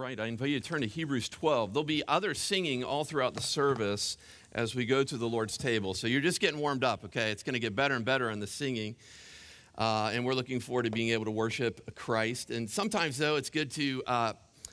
right, 0.00 0.18
I 0.18 0.26
invite 0.26 0.48
you 0.48 0.58
to 0.58 0.66
turn 0.66 0.80
to 0.80 0.86
Hebrews 0.86 1.28
12. 1.28 1.74
There'll 1.74 1.84
be 1.84 2.02
other 2.08 2.32
singing 2.32 2.82
all 2.82 3.04
throughout 3.04 3.34
the 3.34 3.42
service 3.42 4.16
as 4.52 4.74
we 4.74 4.86
go 4.86 5.04
to 5.04 5.16
the 5.16 5.28
Lord's 5.28 5.58
table. 5.58 5.92
So 5.92 6.06
you're 6.06 6.22
just 6.22 6.40
getting 6.40 6.58
warmed 6.58 6.82
up, 6.82 7.04
okay? 7.04 7.30
It's 7.30 7.42
going 7.42 7.52
to 7.52 7.60
get 7.60 7.76
better 7.76 7.94
and 7.94 8.04
better 8.04 8.30
on 8.30 8.40
the 8.40 8.46
singing. 8.46 8.96
Uh, 9.76 10.10
and 10.14 10.24
we're 10.24 10.34
looking 10.34 10.58
forward 10.58 10.84
to 10.84 10.90
being 10.90 11.10
able 11.10 11.26
to 11.26 11.30
worship 11.30 11.94
Christ. 11.94 12.50
And 12.50 12.68
sometimes, 12.68 13.18
though, 13.18 13.36
it's 13.36 13.50
good 13.50 13.70
to 13.72 14.02
uh, 14.06 14.32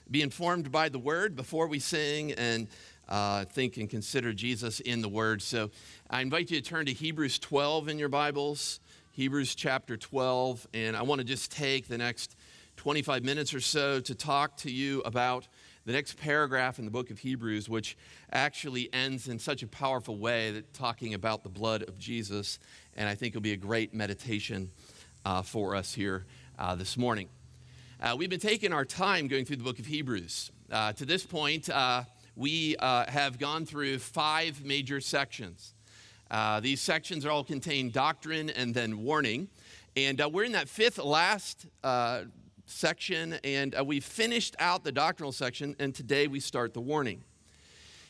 be 0.09 0.21
informed 0.21 0.71
by 0.71 0.87
the 0.87 0.99
word 0.99 1.35
before 1.35 1.67
we 1.67 1.79
sing 1.79 2.31
and 2.31 2.67
uh, 3.09 3.43
think 3.45 3.75
and 3.75 3.89
consider 3.89 4.31
Jesus 4.31 4.79
in 4.79 5.01
the 5.01 5.09
word. 5.09 5.41
So 5.41 5.71
I 6.09 6.21
invite 6.21 6.49
you 6.49 6.61
to 6.61 6.67
turn 6.67 6.85
to 6.85 6.93
Hebrews 6.93 7.37
12 7.39 7.89
in 7.89 7.99
your 7.99 8.09
Bibles, 8.09 8.79
Hebrews 9.11 9.55
chapter 9.55 9.97
12. 9.97 10.67
And 10.73 10.95
I 10.95 11.01
want 11.01 11.19
to 11.19 11.25
just 11.25 11.51
take 11.51 11.89
the 11.89 11.97
next 11.97 12.37
25 12.77 13.23
minutes 13.23 13.53
or 13.55 13.59
so 13.59 13.99
to 13.99 14.13
talk 14.13 14.55
to 14.55 14.71
you 14.71 15.01
about 15.01 15.47
the 15.85 15.91
next 15.91 16.15
paragraph 16.17 16.77
in 16.79 16.85
the 16.85 16.91
book 16.91 17.09
of 17.09 17.17
Hebrews, 17.17 17.67
which 17.67 17.97
actually 18.31 18.87
ends 18.93 19.27
in 19.27 19.39
such 19.39 19.63
a 19.63 19.67
powerful 19.67 20.17
way 20.17 20.51
that 20.51 20.73
talking 20.73 21.15
about 21.15 21.43
the 21.43 21.49
blood 21.49 21.81
of 21.83 21.97
Jesus. 21.97 22.59
And 22.95 23.09
I 23.09 23.15
think 23.15 23.31
it'll 23.31 23.41
be 23.41 23.53
a 23.53 23.57
great 23.57 23.93
meditation 23.95 24.69
uh, 25.25 25.41
for 25.41 25.75
us 25.75 25.93
here 25.93 26.25
uh, 26.59 26.75
this 26.75 26.97
morning. 26.97 27.29
Uh, 27.99 28.15
we've 28.15 28.29
been 28.29 28.39
taking 28.39 28.71
our 28.71 28.85
time 28.85 29.27
going 29.27 29.43
through 29.43 29.55
the 29.55 29.63
book 29.63 29.79
of 29.79 29.87
Hebrews. 29.87 30.51
Uh, 30.71 30.93
to 30.93 31.05
this 31.05 31.25
point, 31.25 31.69
uh, 31.69 32.03
we 32.35 32.75
uh, 32.77 33.09
have 33.09 33.39
gone 33.39 33.65
through 33.65 33.97
five 33.97 34.63
major 34.63 35.01
sections. 35.01 35.73
these 36.61 36.79
sections 36.79 37.25
all 37.25 37.43
contain 37.43 37.89
doctrine 37.89 38.51
and 38.51 38.75
then 38.75 39.03
warning. 39.03 39.49
And 39.95 40.21
we're 40.31 40.43
in 40.43 40.51
that 40.51 40.69
fifth 40.69 40.99
last 40.99 41.65
section, 42.67 43.39
and 43.43 43.73
uh, 43.75 43.83
we 43.83 43.99
finished 43.99 44.55
out 44.59 44.83
the 44.83 44.91
doctrinal 44.91 45.31
section, 45.31 45.75
and 45.79 45.95
today 45.95 46.27
we 46.27 46.39
start 46.39 46.73
the 46.73 46.81
warning. 46.81 47.23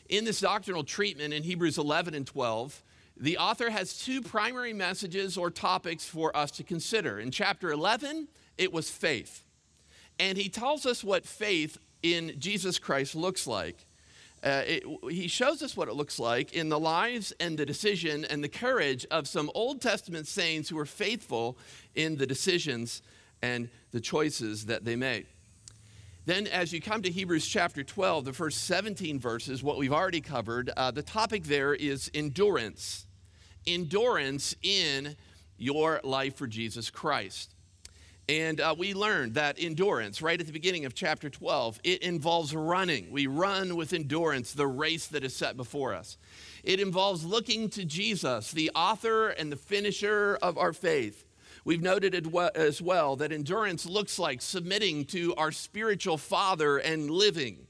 In 0.08 0.24
this 0.24 0.40
doctrinal 0.40 0.84
treatment 0.84 1.32
in 1.32 1.42
Hebrews 1.42 1.78
11 1.78 2.14
and 2.14 2.26
12, 2.26 2.82
the 3.16 3.38
author 3.38 3.70
has 3.70 3.98
two 3.98 4.20
primary 4.20 4.72
messages 4.72 5.36
or 5.36 5.50
topics 5.50 6.04
for 6.04 6.36
us 6.36 6.50
to 6.52 6.64
consider. 6.64 7.18
In 7.18 7.30
chapter 7.30 7.70
11, 7.70 8.28
it 8.56 8.72
was 8.72 8.90
faith. 8.90 9.44
And 10.18 10.36
he 10.36 10.48
tells 10.48 10.86
us 10.86 11.02
what 11.02 11.24
faith 11.24 11.78
in 12.02 12.34
Jesus 12.38 12.78
Christ 12.78 13.14
looks 13.14 13.46
like. 13.46 13.86
Uh, 14.42 14.62
it, 14.66 14.84
he 15.10 15.26
shows 15.26 15.62
us 15.62 15.76
what 15.76 15.88
it 15.88 15.94
looks 15.94 16.18
like 16.18 16.52
in 16.52 16.68
the 16.68 16.78
lives 16.78 17.32
and 17.40 17.58
the 17.58 17.66
decision 17.66 18.24
and 18.24 18.42
the 18.42 18.48
courage 18.48 19.04
of 19.10 19.26
some 19.26 19.50
Old 19.54 19.80
Testament 19.80 20.28
saints 20.28 20.68
who 20.68 20.76
were 20.76 20.86
faithful 20.86 21.58
in 21.96 22.16
the 22.16 22.26
decisions 22.26 23.02
and 23.42 23.68
the 23.90 24.00
choices 24.00 24.66
that 24.66 24.84
they 24.84 24.96
made. 24.96 25.26
Then, 26.26 26.46
as 26.46 26.72
you 26.74 26.80
come 26.82 27.00
to 27.02 27.10
Hebrews 27.10 27.46
chapter 27.46 27.82
12, 27.82 28.26
the 28.26 28.32
first 28.34 28.66
17 28.66 29.18
verses, 29.18 29.62
what 29.62 29.78
we've 29.78 29.92
already 29.92 30.20
covered, 30.20 30.70
uh, 30.76 30.90
the 30.90 31.02
topic 31.02 31.44
there 31.44 31.74
is 31.74 32.10
endurance. 32.12 33.06
Endurance 33.66 34.54
in 34.62 35.16
your 35.56 36.00
life 36.04 36.36
for 36.36 36.46
Jesus 36.46 36.90
Christ. 36.90 37.54
And 38.28 38.60
uh, 38.60 38.74
we 38.76 38.92
learned 38.92 39.34
that 39.34 39.56
endurance, 39.58 40.20
right 40.20 40.38
at 40.38 40.46
the 40.46 40.52
beginning 40.52 40.84
of 40.84 40.94
chapter 40.94 41.30
12, 41.30 41.80
it 41.82 42.02
involves 42.02 42.54
running. 42.54 43.10
We 43.10 43.26
run 43.26 43.74
with 43.74 43.94
endurance 43.94 44.52
the 44.52 44.66
race 44.66 45.06
that 45.06 45.24
is 45.24 45.34
set 45.34 45.56
before 45.56 45.94
us. 45.94 46.18
It 46.62 46.78
involves 46.78 47.24
looking 47.24 47.70
to 47.70 47.86
Jesus, 47.86 48.52
the 48.52 48.70
author 48.74 49.28
and 49.28 49.50
the 49.50 49.56
finisher 49.56 50.38
of 50.42 50.58
our 50.58 50.74
faith. 50.74 51.24
We've 51.64 51.82
noted 51.82 52.14
as 52.54 52.82
well 52.82 53.16
that 53.16 53.32
endurance 53.32 53.86
looks 53.86 54.18
like 54.18 54.40
submitting 54.42 55.04
to 55.06 55.34
our 55.36 55.52
spiritual 55.52 56.18
father 56.18 56.78
and 56.78 57.10
living. 57.10 57.66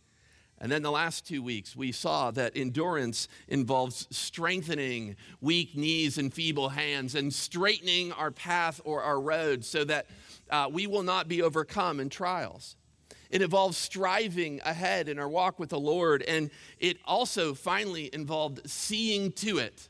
And 0.60 0.72
then 0.72 0.82
the 0.82 0.90
last 0.90 1.26
two 1.26 1.42
weeks, 1.42 1.76
we 1.76 1.92
saw 1.92 2.30
that 2.32 2.56
endurance 2.56 3.28
involves 3.46 4.08
strengthening 4.10 5.16
weak 5.40 5.76
knees 5.76 6.18
and 6.18 6.34
feeble 6.34 6.70
hands 6.70 7.14
and 7.14 7.32
straightening 7.32 8.12
our 8.12 8.32
path 8.32 8.80
or 8.84 9.02
our 9.02 9.20
road 9.20 9.64
so 9.64 9.84
that 9.84 10.06
uh, 10.50 10.68
we 10.70 10.86
will 10.86 11.04
not 11.04 11.28
be 11.28 11.42
overcome 11.42 12.00
in 12.00 12.08
trials. 12.08 12.74
It 13.30 13.42
involves 13.42 13.76
striving 13.76 14.60
ahead 14.64 15.08
in 15.08 15.18
our 15.18 15.28
walk 15.28 15.58
with 15.58 15.68
the 15.68 15.78
Lord, 15.78 16.22
and 16.22 16.50
it 16.78 16.96
also 17.04 17.54
finally 17.54 18.10
involved 18.12 18.68
seeing 18.68 19.32
to 19.32 19.58
it 19.58 19.88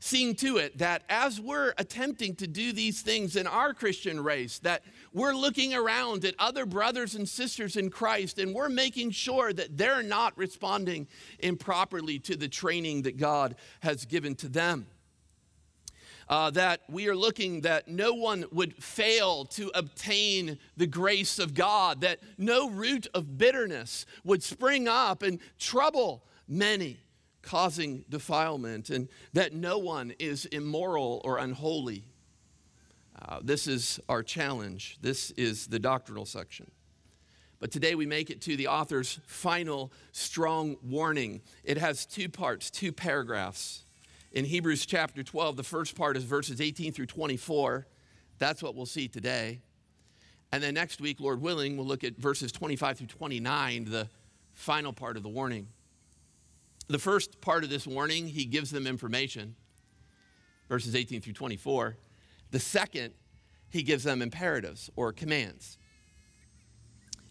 seeing 0.00 0.34
to 0.36 0.58
it 0.58 0.78
that 0.78 1.02
as 1.08 1.40
we're 1.40 1.72
attempting 1.78 2.34
to 2.36 2.46
do 2.46 2.72
these 2.72 3.02
things 3.02 3.36
in 3.36 3.46
our 3.46 3.74
Christian 3.74 4.22
race, 4.22 4.58
that 4.60 4.82
we're 5.12 5.34
looking 5.34 5.74
around 5.74 6.24
at 6.24 6.34
other 6.38 6.66
brothers 6.66 7.14
and 7.14 7.28
sisters 7.28 7.76
in 7.76 7.90
Christ 7.90 8.38
and 8.38 8.54
we're 8.54 8.68
making 8.68 9.10
sure 9.10 9.52
that 9.52 9.76
they're 9.76 10.02
not 10.02 10.36
responding 10.36 11.08
improperly 11.40 12.18
to 12.20 12.36
the 12.36 12.48
training 12.48 13.02
that 13.02 13.16
God 13.16 13.56
has 13.80 14.04
given 14.04 14.34
to 14.36 14.48
them. 14.48 14.86
Uh, 16.28 16.50
that 16.50 16.82
we 16.90 17.08
are 17.08 17.16
looking 17.16 17.62
that 17.62 17.88
no 17.88 18.12
one 18.12 18.44
would 18.52 18.74
fail 18.84 19.46
to 19.46 19.70
obtain 19.74 20.58
the 20.76 20.86
grace 20.86 21.38
of 21.38 21.54
God, 21.54 22.02
that 22.02 22.20
no 22.36 22.68
root 22.68 23.06
of 23.14 23.38
bitterness 23.38 24.04
would 24.24 24.42
spring 24.42 24.86
up 24.88 25.22
and 25.22 25.40
trouble 25.58 26.22
many 26.46 26.98
causing 27.48 28.04
defilement, 28.10 28.90
and 28.90 29.08
that 29.32 29.54
no 29.54 29.78
one 29.78 30.12
is 30.18 30.44
immoral 30.44 31.22
or 31.24 31.38
unholy. 31.38 32.04
Uh, 33.22 33.40
this 33.42 33.66
is 33.66 33.98
our 34.06 34.22
challenge. 34.22 34.98
This 35.00 35.30
is 35.30 35.66
the 35.66 35.78
doctrinal 35.78 36.26
section. 36.26 36.70
But 37.58 37.70
today 37.70 37.94
we 37.94 38.04
make 38.04 38.28
it 38.28 38.42
to 38.42 38.54
the 38.54 38.68
author's 38.68 39.18
final 39.26 39.90
strong 40.12 40.76
warning. 40.82 41.40
It 41.64 41.78
has 41.78 42.04
two 42.04 42.28
parts, 42.28 42.70
two 42.70 42.92
paragraphs. 42.92 43.86
In 44.30 44.44
Hebrews 44.44 44.84
chapter 44.84 45.22
12, 45.22 45.56
the 45.56 45.64
first 45.64 45.96
part 45.96 46.18
is 46.18 46.24
verses 46.24 46.60
18 46.60 46.92
through 46.92 47.06
24. 47.06 47.86
That's 48.38 48.62
what 48.62 48.74
we'll 48.74 48.84
see 48.84 49.08
today. 49.08 49.62
And 50.52 50.62
then 50.62 50.74
next 50.74 51.00
week, 51.00 51.18
Lord 51.18 51.40
willing, 51.40 51.78
we'll 51.78 51.86
look 51.86 52.04
at 52.04 52.18
verses 52.18 52.52
25 52.52 52.98
through 52.98 53.06
29, 53.06 53.86
the 53.86 54.10
final 54.52 54.92
part 54.92 55.16
of 55.16 55.22
the 55.22 55.30
warning. 55.30 55.68
The 56.88 56.98
first 56.98 57.40
part 57.40 57.64
of 57.64 57.70
this 57.70 57.86
warning, 57.86 58.28
he 58.28 58.46
gives 58.46 58.70
them 58.70 58.86
information, 58.86 59.54
verses 60.68 60.96
18 60.96 61.20
through 61.20 61.34
24. 61.34 61.96
The 62.50 62.58
second, 62.58 63.12
he 63.68 63.82
gives 63.82 64.04
them 64.04 64.22
imperatives 64.22 64.90
or 64.96 65.12
commands. 65.12 65.76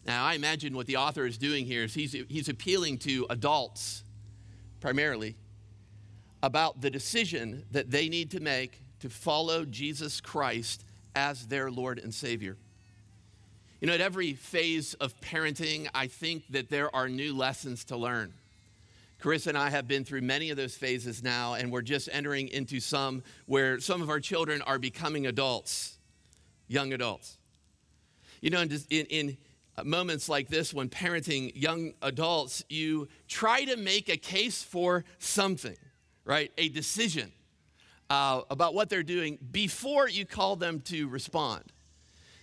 Now, 0.05 0.25
I 0.25 0.35
imagine 0.35 0.75
what 0.75 0.85
the 0.85 0.97
author 0.97 1.25
is 1.25 1.37
doing 1.37 1.65
here 1.65 1.83
is 1.83 1.93
he's, 1.93 2.13
he's 2.29 2.47
appealing 2.47 2.99
to 2.99 3.25
adults 3.29 4.03
primarily 4.79 5.35
about 6.43 6.81
the 6.81 6.89
decision 6.89 7.65
that 7.71 7.89
they 7.89 8.07
need 8.07 8.31
to 8.31 8.39
make 8.39 8.79
to 8.99 9.09
follow 9.09 9.65
Jesus 9.65 10.21
Christ 10.21 10.85
as 11.15 11.47
their 11.47 11.71
Lord 11.71 11.99
and 11.99 12.13
Savior. 12.13 12.57
You 13.81 13.87
know, 13.87 13.93
at 13.93 14.01
every 14.01 14.33
phase 14.33 14.93
of 14.95 15.19
parenting, 15.19 15.87
I 15.93 16.07
think 16.07 16.43
that 16.51 16.69
there 16.69 16.95
are 16.95 17.09
new 17.09 17.35
lessons 17.35 17.83
to 17.85 17.97
learn. 17.97 18.33
Chris 19.19 19.47
and 19.47 19.57
I 19.57 19.69
have 19.69 19.87
been 19.87 20.03
through 20.03 20.21
many 20.21 20.51
of 20.51 20.57
those 20.57 20.75
phases 20.75 21.23
now, 21.23 21.55
and 21.55 21.71
we're 21.71 21.81
just 21.81 22.07
entering 22.11 22.49
into 22.49 22.79
some 22.79 23.23
where 23.47 23.79
some 23.79 24.01
of 24.01 24.09
our 24.09 24.19
children 24.19 24.61
are 24.61 24.77
becoming 24.77 25.25
adults, 25.25 25.97
young 26.67 26.93
adults. 26.93 27.37
You 28.41 28.51
know, 28.51 28.61
in, 28.61 28.71
in, 28.91 29.05
in 29.07 29.37
moments 29.83 30.29
like 30.29 30.49
this, 30.49 30.71
when 30.71 30.89
parenting 30.89 31.51
young 31.55 31.93
adults, 32.03 32.63
you 32.69 33.07
try 33.27 33.65
to 33.65 33.75
make 33.75 34.07
a 34.07 34.17
case 34.17 34.61
for 34.61 35.03
something, 35.17 35.77
right? 36.23 36.51
A 36.59 36.69
decision 36.69 37.31
uh, 38.11 38.41
about 38.51 38.75
what 38.75 38.87
they're 38.87 39.01
doing 39.01 39.39
before 39.51 40.07
you 40.07 40.27
call 40.27 40.55
them 40.55 40.79
to 40.81 41.07
respond. 41.07 41.63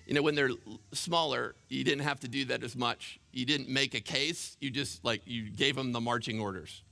You 0.07 0.15
know, 0.15 0.23
when 0.23 0.35
they're 0.35 0.51
smaller, 0.93 1.55
you 1.69 1.85
didn't 1.85 2.03
have 2.03 2.19
to 2.21 2.29
do 2.29 2.45
that 2.47 2.65
as 2.65 2.75
much 2.75 3.21
you 3.35 3.45
didn't 3.45 3.69
make 3.69 3.95
a 3.95 4.01
case, 4.01 4.57
you 4.61 4.71
just 4.71 5.05
like 5.05 5.23
you 5.27 5.51
gave 5.51 5.77
them 5.77 5.93
the 5.93 6.01
marching 6.01 6.41
orders, 6.41 6.83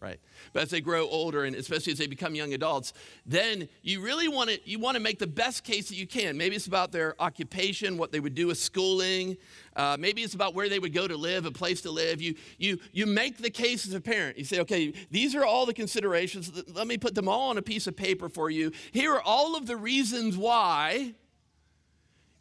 right? 0.00 0.18
But 0.52 0.62
as 0.62 0.70
they 0.70 0.80
grow 0.80 1.06
older 1.08 1.44
and 1.44 1.54
especially 1.54 1.92
as 1.92 1.98
they 1.98 2.06
become 2.06 2.34
young 2.34 2.54
adults, 2.54 2.92
then 3.26 3.68
you 3.82 4.00
really 4.00 4.28
want 4.28 4.50
to 4.50 4.58
you 4.64 4.78
want 4.78 4.96
to 4.96 5.00
make 5.00 5.18
the 5.18 5.26
best 5.26 5.62
case 5.62 5.88
that 5.88 5.96
you 5.96 6.06
can. 6.06 6.36
Maybe 6.36 6.56
it's 6.56 6.66
about 6.66 6.92
their 6.92 7.14
occupation, 7.20 7.98
what 7.98 8.12
they 8.12 8.20
would 8.20 8.34
do 8.34 8.46
with 8.46 8.58
schooling. 8.58 9.36
Uh, 9.76 9.96
maybe 9.98 10.22
it's 10.22 10.34
about 10.34 10.54
where 10.54 10.68
they 10.68 10.78
would 10.78 10.94
go 10.94 11.06
to 11.06 11.16
live, 11.16 11.44
a 11.44 11.50
place 11.50 11.82
to 11.82 11.90
live. 11.90 12.20
You 12.20 12.34
you 12.58 12.78
you 12.92 13.06
make 13.06 13.38
the 13.38 13.50
case 13.50 13.86
as 13.86 13.94
a 13.94 14.00
parent. 14.00 14.38
You 14.38 14.44
say, 14.44 14.60
okay, 14.60 14.92
these 15.10 15.34
are 15.34 15.44
all 15.44 15.66
the 15.66 15.74
considerations. 15.74 16.50
Let 16.72 16.86
me 16.86 16.98
put 16.98 17.14
them 17.14 17.28
all 17.28 17.50
on 17.50 17.58
a 17.58 17.62
piece 17.62 17.86
of 17.86 17.96
paper 17.96 18.28
for 18.28 18.50
you. 18.50 18.72
Here 18.92 19.12
are 19.14 19.22
all 19.22 19.56
of 19.56 19.66
the 19.66 19.76
reasons 19.76 20.36
why 20.36 21.14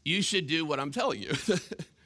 you 0.05 0.21
should 0.21 0.47
do 0.47 0.65
what 0.65 0.79
I'm 0.79 0.91
telling 0.91 1.21
you. 1.21 1.33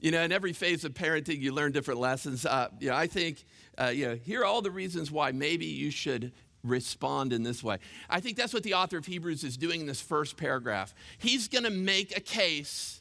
You 0.00 0.10
know, 0.10 0.22
in 0.22 0.32
every 0.32 0.52
phase 0.52 0.84
of 0.84 0.92
parenting, 0.92 1.40
you 1.40 1.52
learn 1.52 1.72
different 1.72 2.00
lessons. 2.00 2.44
Uh, 2.44 2.68
you 2.80 2.90
know, 2.90 2.96
I 2.96 3.06
think, 3.06 3.44
uh, 3.78 3.86
you 3.86 4.08
know, 4.08 4.14
here 4.14 4.42
are 4.42 4.44
all 4.44 4.62
the 4.62 4.70
reasons 4.70 5.10
why 5.10 5.32
maybe 5.32 5.66
you 5.66 5.90
should 5.90 6.32
respond 6.62 7.32
in 7.32 7.42
this 7.42 7.62
way. 7.62 7.78
I 8.10 8.20
think 8.20 8.36
that's 8.36 8.52
what 8.52 8.62
the 8.62 8.74
author 8.74 8.98
of 8.98 9.06
Hebrews 9.06 9.44
is 9.44 9.56
doing 9.56 9.80
in 9.80 9.86
this 9.86 10.00
first 10.00 10.36
paragraph. 10.36 10.94
He's 11.18 11.48
going 11.48 11.64
to 11.64 11.70
make 11.70 12.16
a 12.16 12.20
case 12.20 13.00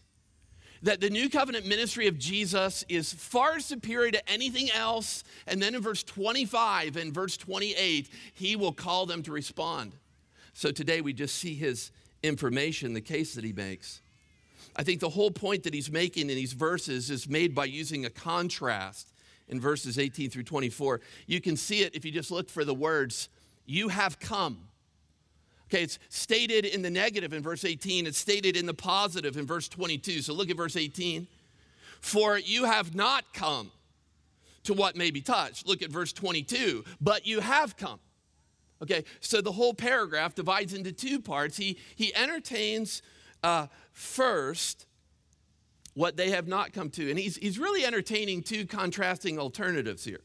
that 0.84 1.02
the 1.02 1.10
new 1.10 1.30
covenant 1.30 1.66
ministry 1.66 2.08
of 2.08 2.18
Jesus 2.18 2.86
is 2.88 3.12
far 3.12 3.60
superior 3.60 4.12
to 4.12 4.30
anything 4.30 4.70
else. 4.72 5.24
And 5.48 5.62
then 5.62 5.74
in 5.74 5.82
verse 5.82 6.04
25 6.04 6.96
and 6.96 7.14
verse 7.14 7.38
28, 7.38 8.10
he 8.34 8.56
will 8.56 8.72
call 8.72 9.06
them 9.06 9.24
to 9.24 9.32
respond. 9.32 9.94
So 10.54 10.72
today 10.72 11.02
we 11.02 11.12
just 11.12 11.36
see 11.36 11.56
his 11.56 11.92
information, 12.24 12.94
the 12.94 13.02
case 13.02 13.36
that 13.36 13.44
he 13.44 13.52
makes. 13.52 14.02
I 14.75 14.83
think 14.83 15.00
the 15.00 15.10
whole 15.10 15.31
point 15.31 15.63
that 15.63 15.74
he's 15.74 15.92
making 15.92 16.30
in 16.30 16.36
these 16.36 16.54
verses 16.54 17.10
is 17.10 17.30
made 17.30 17.56
by 17.56 17.66
using 17.66 18.06
a 18.06 18.10
contrast 18.10 19.13
in 19.48 19.60
verses 19.60 19.98
18 19.98 20.30
through 20.30 20.44
24. 20.44 21.01
You 21.27 21.39
can 21.39 21.56
see 21.56 21.81
it 21.81 21.95
if 21.95 22.04
you 22.04 22.12
just 22.12 22.31
look 22.31 22.50
for 22.50 22.66
the 22.66 22.74
words, 22.74 23.30
you 23.66 23.89
have 23.89 24.19
come. 24.19 24.68
Okay, 25.68 25.83
it's 25.83 25.98
stated 26.10 26.66
in 26.66 26.81
the 26.81 26.89
negative 26.89 27.33
in 27.33 27.42
verse 27.42 27.66
18, 27.66 28.06
it's 28.06 28.18
stated 28.18 28.56
in 28.56 28.66
the 28.66 28.74
positive 28.74 29.38
in 29.38 29.48
verse 29.48 29.68
22. 29.68 30.22
So 30.22 30.33
look 30.33 30.50
at 30.50 30.57
verse 30.57 30.75
18. 30.75 31.27
For 32.01 32.38
you 32.38 32.66
have 32.66 32.94
not 32.94 33.33
come 33.33 33.72
to 34.63 34.74
what 34.74 34.95
may 34.95 35.10
be 35.10 35.22
touched. 35.22 35.68
Look 35.68 35.81
at 35.81 35.89
verse 35.89 36.13
22. 36.13 36.83
But 37.01 37.25
you 37.25 37.39
have 37.39 37.77
come. 37.77 38.00
Okay, 38.81 39.06
so 39.22 39.42
the 39.42 39.54
whole 39.54 39.74
paragraph 39.74 40.36
divides 40.36 40.74
into 40.74 40.92
two 40.92 41.19
parts. 41.19 41.57
He, 41.57 41.80
he 41.95 42.13
entertains 42.13 43.01
uh, 43.42 43.68
first 43.96 44.86
what 45.94 46.18
they 46.18 46.30
have 46.32 46.48
not 46.48 46.74
come 46.74 46.90
to, 46.90 47.10
and 47.10 47.18
he's, 47.18 47.38
he's 47.38 47.58
really 47.58 47.86
entertaining 47.86 48.44
two 48.44 48.66
contrasting 48.66 49.40
alternatives 49.40 50.04
here. 50.04 50.20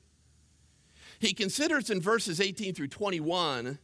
He 1.21 1.33
considers 1.33 1.91
in 1.91 2.01
verses 2.01 2.41
18 2.41 2.75
through 2.75 2.89
21 2.89 3.79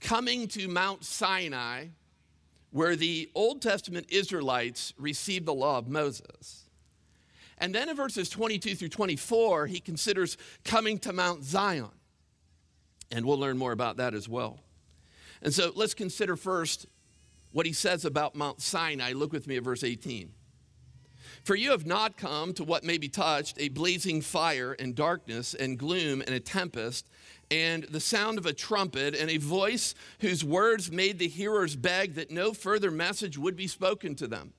coming 0.00 0.48
to 0.48 0.68
Mount 0.68 1.04
Sinai, 1.04 1.86
where 2.70 2.94
the 2.94 3.30
Old 3.34 3.62
Testament 3.62 4.06
Israelites 4.10 4.92
received 4.98 5.46
the 5.46 5.54
law 5.54 5.78
of 5.78 5.88
Moses. 5.88 6.66
And 7.56 7.74
then 7.74 7.88
in 7.88 7.96
verses 7.96 8.28
22 8.28 8.74
through 8.74 8.88
24, 8.88 9.66
he 9.66 9.80
considers 9.80 10.36
coming 10.64 10.98
to 11.00 11.12
Mount 11.12 11.44
Zion. 11.44 11.90
And 13.10 13.24
we'll 13.24 13.38
learn 13.38 13.56
more 13.56 13.72
about 13.72 13.96
that 13.96 14.14
as 14.14 14.28
well. 14.28 14.60
And 15.42 15.54
so 15.54 15.72
let's 15.74 15.94
consider 15.94 16.36
first 16.36 16.86
what 17.52 17.66
he 17.66 17.72
says 17.72 18.04
about 18.04 18.34
Mount 18.34 18.60
Sinai. 18.60 19.12
Look 19.12 19.32
with 19.32 19.46
me 19.46 19.56
at 19.56 19.62
verse 19.62 19.84
18. 19.84 20.32
For 21.44 21.54
you 21.54 21.70
have 21.70 21.86
not 21.86 22.16
come 22.16 22.52
to 22.54 22.64
what 22.64 22.84
may 22.84 22.98
be 22.98 23.08
touched 23.08 23.58
a 23.58 23.68
blazing 23.68 24.20
fire 24.20 24.72
and 24.72 24.94
darkness 24.94 25.54
and 25.54 25.78
gloom 25.78 26.20
and 26.20 26.34
a 26.34 26.40
tempest 26.40 27.08
and 27.50 27.84
the 27.84 28.00
sound 28.00 28.38
of 28.38 28.46
a 28.46 28.52
trumpet 28.52 29.14
and 29.14 29.30
a 29.30 29.38
voice 29.38 29.94
whose 30.20 30.44
words 30.44 30.92
made 30.92 31.18
the 31.18 31.28
hearers 31.28 31.76
beg 31.76 32.14
that 32.14 32.30
no 32.30 32.52
further 32.52 32.90
message 32.90 33.36
would 33.36 33.56
be 33.56 33.66
spoken 33.66 34.14
to 34.16 34.26
them. 34.26 34.52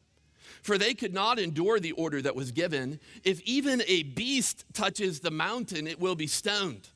For 0.62 0.78
they 0.78 0.94
could 0.94 1.14
not 1.14 1.40
endure 1.40 1.80
the 1.80 1.94
order 1.94 2.22
that 2.22 2.36
was 2.36 2.52
given. 2.52 3.00
If 3.24 3.42
even 3.42 3.82
a 3.88 4.04
beast 4.04 4.66
touches 4.74 5.22
the 5.22 5.32
mountain, 5.32 5.88
it 5.88 6.00
will 6.00 6.16
be 6.16 6.28
stoned. 6.28 6.90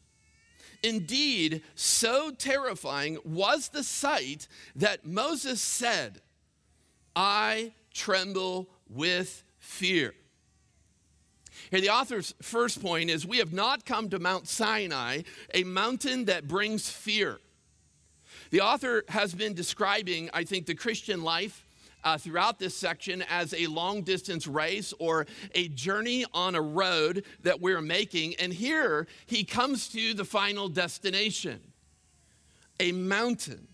Indeed, 0.86 1.64
so 1.74 2.30
terrifying 2.30 3.18
was 3.26 3.70
the 3.70 3.84
sight 3.84 4.48
that 4.76 5.04
Moses 5.04 5.60
said, 5.60 6.22
I 7.16 7.74
tremble 7.92 8.70
with 8.88 9.44
fear. 9.58 10.14
Here, 11.72 11.82
the 11.82 11.90
author's 11.90 12.36
first 12.40 12.84
point 12.84 13.10
is 13.10 13.26
we 13.26 13.40
have 13.40 13.52
not 13.52 13.86
come 13.86 14.10
to 14.10 14.20
Mount 14.20 14.48
Sinai, 14.48 15.24
a 15.56 15.64
mountain 15.64 16.26
that 16.26 16.48
brings 16.48 16.88
fear. 16.88 17.40
The 18.52 18.62
author 18.62 19.04
has 19.10 19.34
been 19.34 19.56
describing, 19.56 20.30
I 20.34 20.44
think, 20.44 20.68
the 20.68 20.76
Christian 20.76 21.24
life 21.24 21.65
uh, 22.06 22.18
throughout 22.18 22.60
this 22.60 22.78
section 22.78 23.24
as 23.30 23.54
a 23.54 23.68
long 23.68 24.04
distance 24.04 24.48
race 24.48 24.94
or 25.00 25.26
a 25.54 25.68
journey 25.70 26.24
on 26.34 26.56
a 26.56 26.62
road 26.62 27.26
that 27.42 27.60
we're 27.60 27.82
making. 27.82 28.36
And 28.36 28.54
here 28.54 29.08
he 29.26 29.44
comes 29.44 29.90
to 29.90 30.14
the 30.14 30.24
final 30.24 30.70
destination 30.70 31.60
a 32.80 32.92
mountain. 32.92 33.68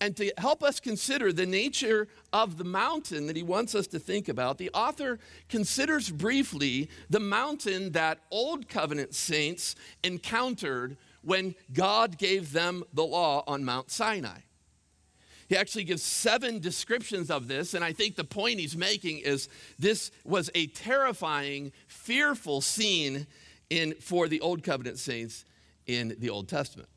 And 0.00 0.14
to 0.16 0.30
help 0.36 0.62
us 0.62 0.78
consider 0.78 1.32
the 1.32 1.46
nature 1.46 2.06
of 2.32 2.58
the 2.58 2.64
mountain 2.64 3.26
that 3.26 3.36
he 3.36 3.42
wants 3.42 3.74
us 3.74 3.86
to 3.88 3.98
think 3.98 4.28
about, 4.28 4.58
the 4.58 4.70
author 4.74 5.18
considers 5.48 6.10
briefly 6.10 6.90
the 7.08 7.18
mountain 7.18 7.92
that 7.92 8.18
Old 8.30 8.68
Covenant 8.68 9.14
saints 9.14 9.74
encountered 10.04 10.98
when 11.22 11.54
God 11.72 12.18
gave 12.18 12.52
them 12.52 12.84
the 12.92 13.04
law 13.04 13.42
on 13.46 13.64
Mount 13.64 13.90
Sinai. 13.90 14.40
He 15.48 15.56
actually 15.56 15.84
gives 15.84 16.02
seven 16.02 16.58
descriptions 16.58 17.30
of 17.30 17.46
this, 17.46 17.74
and 17.74 17.84
I 17.84 17.92
think 17.92 18.16
the 18.16 18.24
point 18.24 18.58
he's 18.58 18.76
making 18.76 19.18
is 19.18 19.48
this 19.78 20.10
was 20.24 20.50
a 20.54 20.66
terrifying, 20.68 21.72
fearful 21.86 22.60
scene 22.60 23.26
in, 23.70 23.94
for 23.94 24.26
the 24.26 24.40
Old 24.40 24.64
Covenant 24.64 24.98
saints 24.98 25.44
in 25.86 26.16
the 26.18 26.30
Old 26.30 26.48
Testament. 26.48 26.88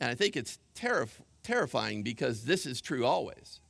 And 0.00 0.10
I 0.10 0.14
think 0.14 0.36
it's 0.36 0.58
terrifying 0.74 1.26
terrifying 1.46 2.02
because 2.02 2.44
this 2.44 2.66
is 2.66 2.80
true 2.80 3.06
always. 3.06 3.60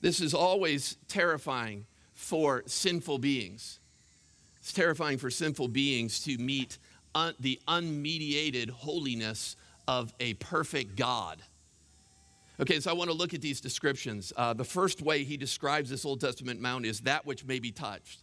This 0.00 0.20
is 0.20 0.32
always 0.32 0.96
terrifying 1.06 1.84
for 2.14 2.62
sinful 2.66 3.18
beings. 3.18 3.78
It's 4.56 4.72
terrifying 4.72 5.18
for 5.18 5.30
sinful 5.30 5.68
beings 5.68 6.24
to 6.24 6.38
meet 6.38 6.78
un- 7.14 7.34
the 7.38 7.60
unmediated 7.68 8.70
holiness 8.70 9.56
of 9.86 10.14
a 10.18 10.34
perfect 10.34 10.96
God. 10.96 11.42
Okay, 12.62 12.78
so 12.78 12.92
I 12.92 12.94
want 12.94 13.10
to 13.10 13.16
look 13.16 13.34
at 13.34 13.40
these 13.40 13.60
descriptions. 13.60 14.32
Uh, 14.36 14.52
the 14.52 14.62
first 14.62 15.02
way 15.02 15.24
he 15.24 15.36
describes 15.36 15.90
this 15.90 16.04
Old 16.04 16.20
Testament 16.20 16.60
mount 16.60 16.86
is 16.86 17.00
that 17.00 17.26
which 17.26 17.44
may 17.44 17.58
be 17.58 17.72
touched. 17.72 18.20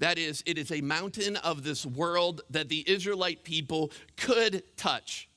That 0.00 0.18
is, 0.18 0.42
it 0.44 0.58
is 0.58 0.72
a 0.72 0.80
mountain 0.80 1.36
of 1.36 1.62
this 1.62 1.86
world 1.86 2.40
that 2.50 2.68
the 2.68 2.82
Israelite 2.84 3.44
people 3.44 3.92
could 4.16 4.64
touch. 4.76 5.28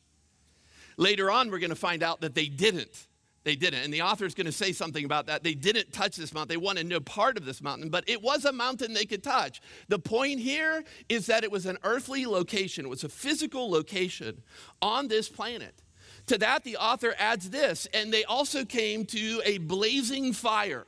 Later 0.97 1.29
on, 1.29 1.51
we're 1.51 1.59
going 1.59 1.69
to 1.69 1.75
find 1.75 2.01
out 2.01 2.21
that 2.21 2.33
they 2.33 2.47
didn't. 2.47 3.05
They 3.43 3.55
didn't. 3.55 3.83
And 3.83 3.93
the 3.93 4.01
author 4.01 4.25
is 4.25 4.33
going 4.33 4.47
to 4.47 4.51
say 4.51 4.71
something 4.71 5.05
about 5.05 5.27
that. 5.27 5.43
They 5.43 5.53
didn't 5.53 5.93
touch 5.93 6.15
this 6.15 6.33
mountain. 6.33 6.49
They 6.49 6.57
wanted 6.57 6.87
no 6.87 6.99
part 6.99 7.37
of 7.37 7.45
this 7.45 7.61
mountain, 7.61 7.89
but 7.89 8.03
it 8.09 8.23
was 8.23 8.45
a 8.45 8.51
mountain 8.51 8.93
they 8.93 9.05
could 9.05 9.21
touch. 9.21 9.61
The 9.89 9.99
point 9.99 10.39
here 10.39 10.83
is 11.07 11.27
that 11.27 11.43
it 11.43 11.51
was 11.51 11.67
an 11.67 11.77
earthly 11.83 12.25
location, 12.25 12.83
it 12.83 12.89
was 12.89 13.03
a 13.03 13.09
physical 13.09 13.69
location 13.69 14.41
on 14.81 15.07
this 15.07 15.29
planet. 15.29 15.83
To 16.27 16.38
that, 16.38 16.63
the 16.63 16.77
author 16.77 17.15
adds 17.18 17.50
this, 17.50 17.88
and 17.94 18.13
they 18.13 18.24
also 18.25 18.65
came 18.65 19.06
to 19.07 19.41
a 19.45 19.57
blazing 19.59 20.33
fire. 20.33 20.85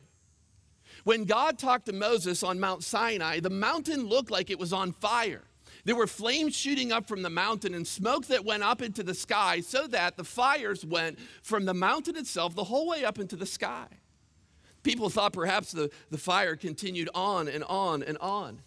When 1.06 1.24
God 1.24 1.58
talked 1.58 1.86
to 1.86 1.94
Moses 1.94 2.44
on 2.44 2.60
Mount 2.60 2.84
Sinai, 2.84 3.40
the 3.40 3.50
mountain 3.50 4.08
looked 4.08 4.32
like 4.32 4.50
it 4.50 4.60
was 4.60 4.74
on 4.74 4.92
fire. 4.92 5.44
There 5.86 5.96
were 5.96 6.08
flames 6.08 6.56
shooting 6.56 6.92
up 6.92 7.08
from 7.08 7.22
the 7.22 7.30
mountain 7.30 7.74
and 7.74 7.88
smoke 7.88 8.26
that 8.28 8.44
went 8.44 8.64
up 8.64 8.82
into 8.82 9.02
the 9.02 9.14
sky, 9.14 9.62
so 9.62 9.88
that 9.88 10.18
the 10.18 10.26
fires 10.26 10.86
went 10.86 11.18
from 11.42 11.66
the 11.66 11.74
mountain 11.74 12.18
itself 12.18 12.54
the 12.54 12.66
whole 12.66 12.88
way 12.88 13.06
up 13.06 13.18
into 13.18 13.38
the 13.38 13.46
sky. 13.46 13.88
People 14.84 15.10
thought 15.10 15.34
perhaps 15.34 15.72
the, 15.72 15.90
the 16.10 16.18
fire 16.18 16.58
continued 16.58 17.10
on 17.16 17.48
and 17.48 17.64
on 17.64 18.04
and 18.04 18.18
on. 18.18 18.62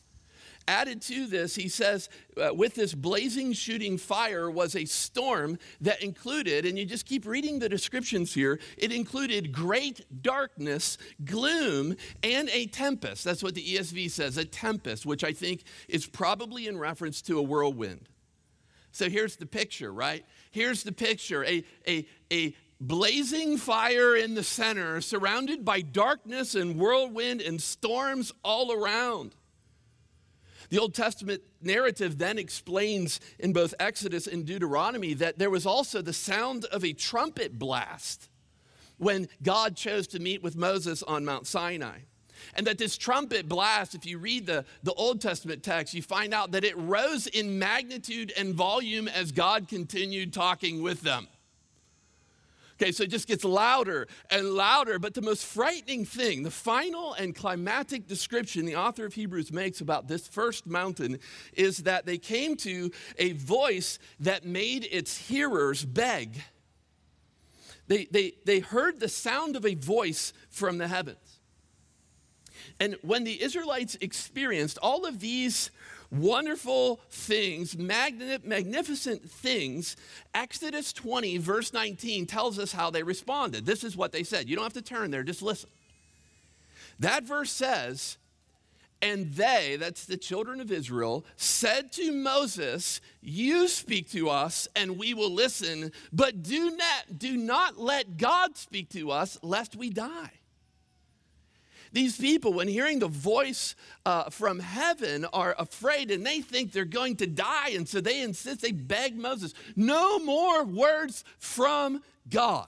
Added 0.69 1.03
to 1.03 1.27
this, 1.27 1.55
he 1.55 1.69
says, 1.69 2.09
uh, 2.37 2.55
with 2.55 2.75
this 2.75 2.95
blazing, 2.95 3.53
shooting 3.53 3.99
fire 3.99 4.51
was 4.51 4.77
a 4.77 4.85
storm 4.85 5.59
that 5.81 6.03
included, 6.03 6.65
and 6.65 6.79
you 6.79 6.85
just 6.85 7.05
keep 7.05 7.27
reading 7.27 7.59
the 7.59 7.69
descriptions 7.69 8.33
here, 8.33 8.61
it 8.77 8.93
included 8.93 9.53
great 9.53 10.05
darkness, 10.23 10.99
gloom, 11.25 11.97
and 12.23 12.49
a 12.51 12.67
tempest. 12.67 13.25
That's 13.25 13.43
what 13.43 13.55
the 13.55 13.65
ESV 13.65 14.11
says, 14.11 14.37
a 14.37 14.45
tempest, 14.45 15.05
which 15.05 15.25
I 15.25 15.33
think 15.33 15.65
is 15.89 16.07
probably 16.07 16.69
in 16.69 16.79
reference 16.79 17.23
to 17.23 17.39
a 17.39 17.43
whirlwind. 17.43 18.09
So 18.93 19.09
here's 19.09 19.37
the 19.37 19.47
picture, 19.47 19.93
right? 19.93 20.25
Here's 20.51 20.83
the 20.83 20.93
picture 20.93 21.45
a, 21.45 21.65
a, 21.89 22.07
a 22.33 22.55
blazing 22.81 23.57
fire 23.57 24.15
in 24.15 24.35
the 24.35 24.43
center, 24.43 25.01
surrounded 25.01 25.65
by 25.65 25.81
darkness 25.81 26.55
and 26.55 26.79
whirlwind 26.79 27.41
and 27.41 27.61
storms 27.61 28.33
all 28.45 28.73
around. 28.73 29.35
The 30.73 30.79
Old 30.79 30.95
Testament 30.95 31.43
narrative 31.61 32.17
then 32.17 32.39
explains 32.39 33.21
in 33.39 33.53
both 33.53 33.75
Exodus 33.79 34.27
and 34.27 34.47
Deuteronomy 34.47 35.13
that 35.13 35.39
there 35.39 35.51
was 35.51 35.67
also 35.67 36.01
the 36.01 36.15
sound 36.15 36.65
of 36.65 36.83
a 36.83 36.95
trumpet 36.95 37.59
blast 37.59 38.31
when 38.97 39.29
God 39.43 39.77
chose 39.77 40.07
to 40.07 40.19
meet 40.19 40.43
with 40.43 40.57
Moses 40.57 41.03
on 41.03 41.27
Mount 41.27 41.47
Sinai. 41.47 41.99
And 42.55 42.67
that 42.67 42.79
this 42.79 42.97
trumpet 42.97 43.51
blast, 43.51 43.95
if 43.95 44.07
you 44.07 44.17
read 44.17 44.47
the, 44.47 44.65
the 44.83 44.95
Old 44.95 45.21
Testament 45.21 45.63
text, 45.63 45.93
you 45.93 46.01
find 46.01 46.33
out 46.33 46.53
that 46.53 46.65
it 46.65 46.79
rose 46.79 47.27
in 47.27 47.59
magnitude 47.59 48.33
and 48.35 48.55
volume 48.55 49.09
as 49.09 49.31
God 49.31 49.69
continued 49.69 50.33
talking 50.33 50.81
with 50.81 51.03
them. 51.03 51.29
Okay, 52.83 52.91
so 52.91 53.05
it 53.05 53.11
just 53.11 53.29
gets 53.29 53.45
louder 53.45 54.09
and 54.29 54.55
louder. 54.55 54.99
But 54.99 55.15
the 55.15 55.23
most 55.23 55.47
frightening 55.47 56.05
thing, 56.05 56.43
the 56.43 56.51
final 56.51 57.13
and 57.13 57.33
climatic 57.33 58.09
description 58.09 58.67
the 58.67 58.75
author 58.75 59.07
of 59.07 59.15
Hebrews 59.15 59.53
makes 59.53 59.81
about 59.81 60.09
this 60.09 60.27
first 60.27 60.67
mountain 60.67 61.21
is 61.53 61.85
that 61.85 62.07
they 62.07 62.19
came 62.19 62.57
to 62.57 62.91
a 63.19 63.35
voice 63.35 64.01
that 64.19 64.45
made 64.45 64.89
its 64.91 65.17
hearers 65.17 65.85
beg. 65.85 66.43
They, 67.87 68.07
they, 68.07 68.33
they 68.45 68.59
heard 68.59 68.99
the 68.99 69.09
sound 69.09 69.55
of 69.55 69.65
a 69.65 69.75
voice 69.75 70.33
from 70.51 70.79
the 70.79 70.89
heavens. 70.89 71.39
And 72.81 72.97
when 73.03 73.23
the 73.23 73.41
Israelites 73.41 73.97
experienced 74.01 74.79
all 74.83 75.07
of 75.07 75.21
these 75.21 75.71
wonderful 76.13 77.01
things, 77.11 77.77
magnificent 77.77 79.29
things, 79.29 79.97
Exodus 80.35 80.93
20, 80.93 81.39
verse 81.39 81.73
19, 81.73 82.27
tells 82.27 82.59
us 82.59 82.73
how 82.73 82.91
they 82.91 83.03
responded. 83.03 83.65
This 83.65 83.83
is 83.83 83.97
what 83.97 84.13
they 84.13 84.23
said. 84.23 84.49
You 84.49 84.57
don't 84.57 84.65
have 84.65 84.73
to 84.75 84.83
turn 84.83 85.11
there, 85.11 85.23
just 85.23 85.43
listen. 85.43 85.71
That 87.01 87.25
verse 87.25 87.51
says, 87.51 88.19
and 89.01 89.33
they, 89.33 89.77
that's 89.81 90.05
the 90.05 90.17
children 90.17 90.61
of 90.61 90.71
Israel, 90.71 91.25
said 91.37 91.91
to 91.93 92.13
Moses, 92.13 93.01
You 93.21 93.67
speak 93.67 94.11
to 94.13 94.29
us, 94.29 94.69
and 94.77 94.97
we 94.97 95.13
will 95.13 95.33
listen, 95.33 95.91
but 96.13 96.43
do 96.43 96.77
not, 96.77 97.19
do 97.19 97.37
not 97.37 97.79
let 97.79 98.17
God 98.17 98.57
speak 98.57 98.91
to 98.91 99.11
us, 99.11 99.39
lest 99.43 99.75
we 99.75 99.91
die. 99.91 100.31
These 101.93 102.19
people, 102.19 102.55
when 102.55 102.69
hearing 102.69 102.99
the 102.99 103.09
voice 103.09 103.75
uh, 104.07 104.31
from 104.31 104.59
heaven, 104.59 105.27
are 105.33 105.55
afraid 105.59 106.11
and 106.11 106.25
they 106.25 106.41
think 106.41 106.73
they're 106.73 106.85
going 106.85 107.17
to 107.17 107.27
die. 107.27 107.71
And 107.71 107.89
so 107.89 108.01
they 108.01 108.23
insist, 108.23 108.63
they 108.63 108.73
beg 108.73 109.17
Moses, 109.17 109.53
No 109.77 110.19
more 110.19 110.65
words 110.65 111.25
from 111.39 112.03
God. 112.29 112.67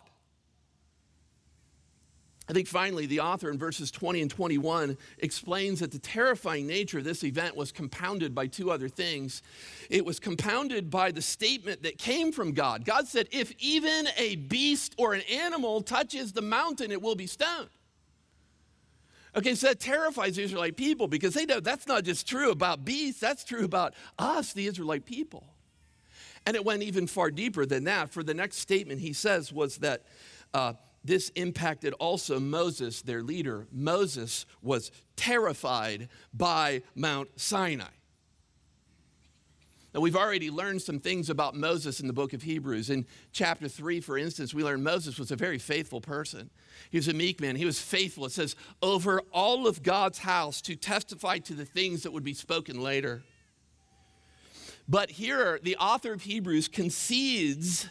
I 2.46 2.52
think 2.52 2.68
finally, 2.68 3.06
the 3.06 3.20
author 3.20 3.50
in 3.50 3.56
verses 3.56 3.90
20 3.90 4.20
and 4.20 4.30
21 4.30 4.98
explains 5.18 5.80
that 5.80 5.92
the 5.92 5.98
terrifying 5.98 6.66
nature 6.66 6.98
of 6.98 7.04
this 7.04 7.24
event 7.24 7.56
was 7.56 7.72
compounded 7.72 8.34
by 8.34 8.48
two 8.48 8.70
other 8.70 8.90
things. 8.90 9.40
It 9.88 10.04
was 10.04 10.20
compounded 10.20 10.90
by 10.90 11.10
the 11.10 11.22
statement 11.22 11.82
that 11.84 11.96
came 11.96 12.32
from 12.32 12.52
God. 12.52 12.84
God 12.84 13.08
said, 13.08 13.28
If 13.32 13.50
even 13.58 14.08
a 14.18 14.36
beast 14.36 14.94
or 14.98 15.14
an 15.14 15.22
animal 15.32 15.80
touches 15.80 16.32
the 16.32 16.42
mountain, 16.42 16.90
it 16.90 17.00
will 17.00 17.14
be 17.14 17.26
stoned. 17.26 17.70
Okay, 19.36 19.54
so 19.54 19.68
that 19.68 19.80
terrifies 19.80 20.36
the 20.36 20.42
Israelite 20.42 20.76
people 20.76 21.08
because 21.08 21.34
they 21.34 21.44
know 21.44 21.60
that's 21.60 21.86
not 21.86 22.04
just 22.04 22.28
true 22.28 22.50
about 22.50 22.84
beasts, 22.84 23.20
that's 23.20 23.44
true 23.44 23.64
about 23.64 23.94
us, 24.18 24.52
the 24.52 24.66
Israelite 24.66 25.04
people. 25.04 25.44
And 26.46 26.56
it 26.56 26.64
went 26.64 26.82
even 26.82 27.06
far 27.06 27.30
deeper 27.30 27.66
than 27.66 27.84
that. 27.84 28.10
For 28.10 28.22
the 28.22 28.34
next 28.34 28.58
statement 28.58 29.00
he 29.00 29.12
says 29.12 29.52
was 29.52 29.78
that. 29.78 30.02
Uh, 30.52 30.74
this 31.06 31.28
impacted 31.34 31.92
also 31.94 32.40
Moses, 32.40 33.02
their 33.02 33.22
leader. 33.22 33.66
Moses 33.70 34.46
was 34.62 34.90
terrified 35.16 36.08
by 36.32 36.80
Mount 36.94 37.28
Sinai. 37.36 37.92
Now, 39.94 40.00
we've 40.00 40.16
already 40.16 40.50
learned 40.50 40.82
some 40.82 40.98
things 40.98 41.30
about 41.30 41.54
Moses 41.54 42.00
in 42.00 42.08
the 42.08 42.12
book 42.12 42.32
of 42.32 42.42
Hebrews. 42.42 42.90
In 42.90 43.06
chapter 43.32 43.68
3, 43.68 44.00
for 44.00 44.18
instance, 44.18 44.52
we 44.52 44.64
learned 44.64 44.82
Moses 44.82 45.20
was 45.20 45.30
a 45.30 45.36
very 45.36 45.58
faithful 45.58 46.00
person. 46.00 46.50
He 46.90 46.98
was 46.98 47.06
a 47.06 47.12
meek 47.12 47.40
man. 47.40 47.54
He 47.54 47.64
was 47.64 47.78
faithful, 47.78 48.26
it 48.26 48.32
says, 48.32 48.56
over 48.82 49.22
all 49.32 49.68
of 49.68 49.84
God's 49.84 50.18
house 50.18 50.60
to 50.62 50.74
testify 50.74 51.38
to 51.38 51.54
the 51.54 51.64
things 51.64 52.02
that 52.02 52.12
would 52.12 52.24
be 52.24 52.34
spoken 52.34 52.82
later. 52.82 53.22
But 54.88 55.12
here, 55.12 55.60
the 55.62 55.76
author 55.76 56.12
of 56.12 56.22
Hebrews 56.22 56.66
concedes 56.66 57.88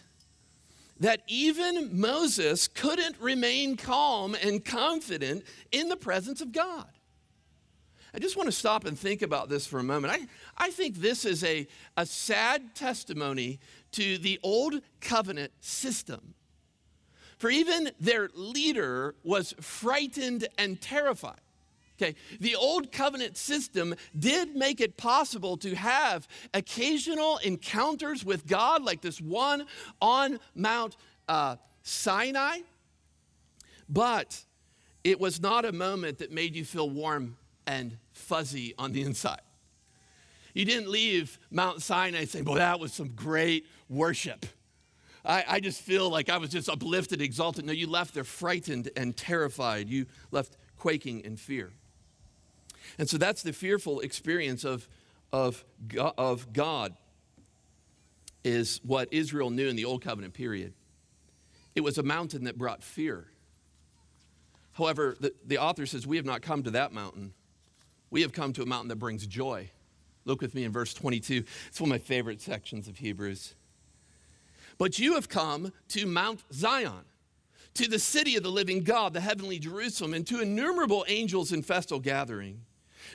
that 0.99 1.21
even 1.27 1.99
Moses 1.99 2.67
couldn't 2.67 3.15
remain 3.19 3.77
calm 3.77 4.35
and 4.35 4.63
confident 4.63 5.45
in 5.71 5.87
the 5.87 5.95
presence 5.95 6.41
of 6.41 6.51
God. 6.51 6.87
I 8.15 8.19
just 8.19 8.37
want 8.37 8.47
to 8.47 8.51
stop 8.51 8.85
and 8.85 8.97
think 8.97 9.23
about 9.23 9.49
this 9.49 9.65
for 9.65 9.79
a 9.79 9.83
moment. 9.83 10.13
I, 10.13 10.65
I 10.65 10.69
think 10.69 10.97
this 10.97 11.25
is 11.25 11.43
a, 11.43 11.67
a 11.97 12.05
sad 12.05 12.75
testimony 12.75 13.59
to 13.93 14.19
the 14.19 14.39
old 14.43 14.81
covenant 15.01 15.51
system. 15.61 16.35
For 17.39 17.49
even 17.49 17.89
their 17.99 18.29
leader 18.35 19.15
was 19.23 19.55
frightened 19.59 20.47
and 20.57 20.79
terrified. 20.79 21.39
Okay, 21.99 22.15
the 22.39 22.55
old 22.55 22.91
covenant 22.91 23.37
system 23.37 23.95
did 24.17 24.55
make 24.55 24.81
it 24.81 24.97
possible 24.97 25.57
to 25.57 25.75
have 25.75 26.27
occasional 26.53 27.37
encounters 27.39 28.25
with 28.25 28.47
God, 28.47 28.83
like 28.83 29.01
this 29.01 29.21
one 29.21 29.65
on 30.01 30.39
Mount 30.55 30.97
uh, 31.27 31.57
Sinai, 31.83 32.59
but 33.87 34.43
it 35.03 35.19
was 35.19 35.41
not 35.41 35.65
a 35.65 35.71
moment 35.71 36.17
that 36.19 36.31
made 36.31 36.55
you 36.55 36.65
feel 36.65 36.89
warm 36.89 37.37
and 37.65 37.97
fuzzy 38.23 38.73
on 38.77 38.91
the 38.91 39.01
inside. 39.01 39.41
You 40.53 40.65
didn't 40.65 40.89
leave 40.89 41.39
Mount 41.51 41.81
Sinai 41.81 42.25
saying, 42.25 42.45
Boy, 42.45 42.57
that 42.57 42.79
was 42.79 42.93
some 42.93 43.09
great 43.09 43.65
worship. 43.89 44.45
I, 45.25 45.43
I 45.47 45.59
just 45.59 45.81
feel 45.81 46.09
like 46.09 46.29
I 46.29 46.37
was 46.37 46.49
just 46.49 46.69
uplifted, 46.69 47.21
exalted. 47.21 47.65
No, 47.65 47.71
you 47.71 47.87
left 47.87 48.13
there 48.13 48.23
frightened 48.23 48.89
and 48.95 49.15
terrified. 49.15 49.89
You 49.89 50.05
left 50.31 50.57
quaking 50.77 51.21
in 51.21 51.37
fear. 51.37 51.71
And 52.97 53.09
so 53.09 53.17
that's 53.17 53.41
the 53.41 53.53
fearful 53.53 54.01
experience 54.01 54.65
of, 54.65 54.87
of, 55.31 55.63
of 56.17 56.51
God, 56.51 56.95
is 58.43 58.81
what 58.83 59.07
Israel 59.11 59.49
knew 59.49 59.69
in 59.69 59.77
the 59.77 59.85
Old 59.85 60.03
Covenant 60.03 60.33
period. 60.33 60.73
It 61.75 61.81
was 61.81 61.97
a 61.97 62.03
mountain 62.03 62.43
that 62.43 62.57
brought 62.57 62.83
fear. 62.83 63.27
However, 64.73 65.15
the, 65.19 65.33
the 65.45 65.57
author 65.57 65.85
says, 65.85 66.05
We 66.05 66.17
have 66.17 66.25
not 66.25 66.41
come 66.41 66.63
to 66.63 66.71
that 66.71 66.91
mountain. 66.91 67.33
We 68.13 68.21
have 68.21 68.31
come 68.31 68.53
to 68.53 68.61
a 68.61 68.67
mountain 68.67 68.89
that 68.89 68.97
brings 68.97 69.25
joy. 69.25 69.71
Look 70.25 70.39
with 70.39 70.53
me 70.53 70.65
in 70.65 70.71
verse 70.71 70.93
22. 70.93 71.45
It's 71.67 71.81
one 71.81 71.89
of 71.89 71.95
my 71.95 71.97
favorite 71.97 72.41
sections 72.41 72.87
of 72.87 72.99
Hebrews. 72.99 73.55
But 74.77 74.99
you 74.99 75.15
have 75.15 75.29
come 75.29 75.73
to 75.87 76.05
Mount 76.05 76.43
Zion, 76.53 77.05
to 77.73 77.89
the 77.89 77.97
city 77.97 78.35
of 78.35 78.43
the 78.43 78.51
living 78.51 78.83
God, 78.83 79.15
the 79.15 79.19
heavenly 79.19 79.57
Jerusalem, 79.57 80.13
and 80.13 80.27
to 80.27 80.41
innumerable 80.41 81.03
angels 81.07 81.51
in 81.51 81.63
festal 81.63 81.99
gathering 81.99 82.61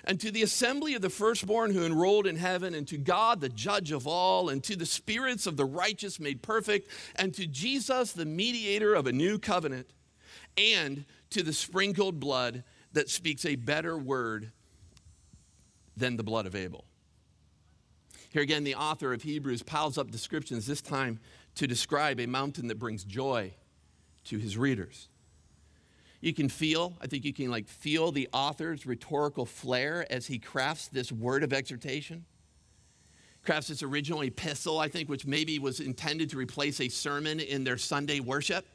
and 0.04 0.18
to 0.18 0.32
the 0.32 0.42
assembly 0.42 0.94
of 0.94 1.02
the 1.02 1.10
firstborn 1.10 1.72
who 1.72 1.86
enrolled 1.86 2.26
in 2.26 2.36
heaven, 2.36 2.74
and 2.74 2.86
to 2.88 2.98
God, 2.98 3.40
the 3.40 3.48
judge 3.48 3.92
of 3.92 4.06
all, 4.06 4.48
and 4.48 4.64
to 4.64 4.74
the 4.74 4.84
spirits 4.84 5.46
of 5.46 5.56
the 5.56 5.64
righteous 5.64 6.18
made 6.18 6.42
perfect, 6.42 6.90
and 7.14 7.32
to 7.34 7.46
Jesus, 7.46 8.12
the 8.12 8.26
mediator 8.26 8.94
of 8.94 9.06
a 9.06 9.12
new 9.12 9.38
covenant, 9.38 9.90
and 10.56 11.04
to 11.30 11.44
the 11.44 11.52
sprinkled 11.52 12.18
blood 12.18 12.64
that 12.92 13.08
speaks 13.08 13.46
a 13.46 13.54
better 13.54 13.96
word 13.96 14.50
than 15.98 16.16
the 16.16 16.22
blood 16.22 16.46
of 16.46 16.54
Abel. 16.54 16.84
Here 18.30 18.42
again, 18.42 18.64
the 18.64 18.74
author 18.74 19.12
of 19.12 19.22
Hebrews 19.22 19.62
piles 19.62 19.96
up 19.98 20.10
descriptions, 20.10 20.66
this 20.66 20.82
time 20.82 21.18
to 21.54 21.66
describe 21.66 22.20
a 22.20 22.26
mountain 22.26 22.68
that 22.68 22.78
brings 22.78 23.04
joy 23.04 23.54
to 24.24 24.38
his 24.38 24.56
readers. 24.56 25.08
You 26.20 26.34
can 26.34 26.48
feel, 26.48 26.94
I 27.00 27.06
think 27.06 27.24
you 27.24 27.32
can 27.32 27.50
like 27.50 27.68
feel 27.68 28.12
the 28.12 28.28
author's 28.32 28.86
rhetorical 28.86 29.46
flair 29.46 30.06
as 30.10 30.26
he 30.26 30.38
crafts 30.38 30.88
this 30.88 31.10
word 31.12 31.42
of 31.42 31.52
exhortation. 31.52 32.24
Crafts 33.44 33.68
this 33.68 33.82
original 33.82 34.22
epistle, 34.22 34.78
I 34.78 34.88
think, 34.88 35.08
which 35.08 35.26
maybe 35.26 35.58
was 35.58 35.80
intended 35.80 36.28
to 36.30 36.36
replace 36.36 36.80
a 36.80 36.88
sermon 36.88 37.40
in 37.40 37.64
their 37.64 37.78
Sunday 37.78 38.20
worship. 38.20 38.66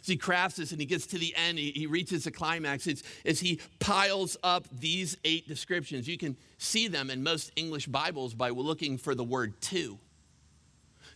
As 0.00 0.06
he 0.06 0.16
crafts 0.16 0.56
this 0.56 0.72
and 0.72 0.80
he 0.80 0.86
gets 0.86 1.06
to 1.08 1.18
the 1.18 1.34
end, 1.36 1.58
he, 1.58 1.70
he 1.72 1.86
reaches 1.86 2.24
the 2.24 2.30
climax. 2.30 2.86
It's, 2.86 3.02
as 3.24 3.40
he 3.40 3.60
piles 3.78 4.36
up 4.42 4.66
these 4.72 5.16
eight 5.24 5.48
descriptions. 5.48 6.08
You 6.08 6.18
can 6.18 6.36
see 6.58 6.88
them 6.88 7.10
in 7.10 7.22
most 7.22 7.52
English 7.56 7.86
Bibles 7.86 8.34
by 8.34 8.50
looking 8.50 8.98
for 8.98 9.14
the 9.14 9.24
word 9.24 9.60
to. 9.62 9.98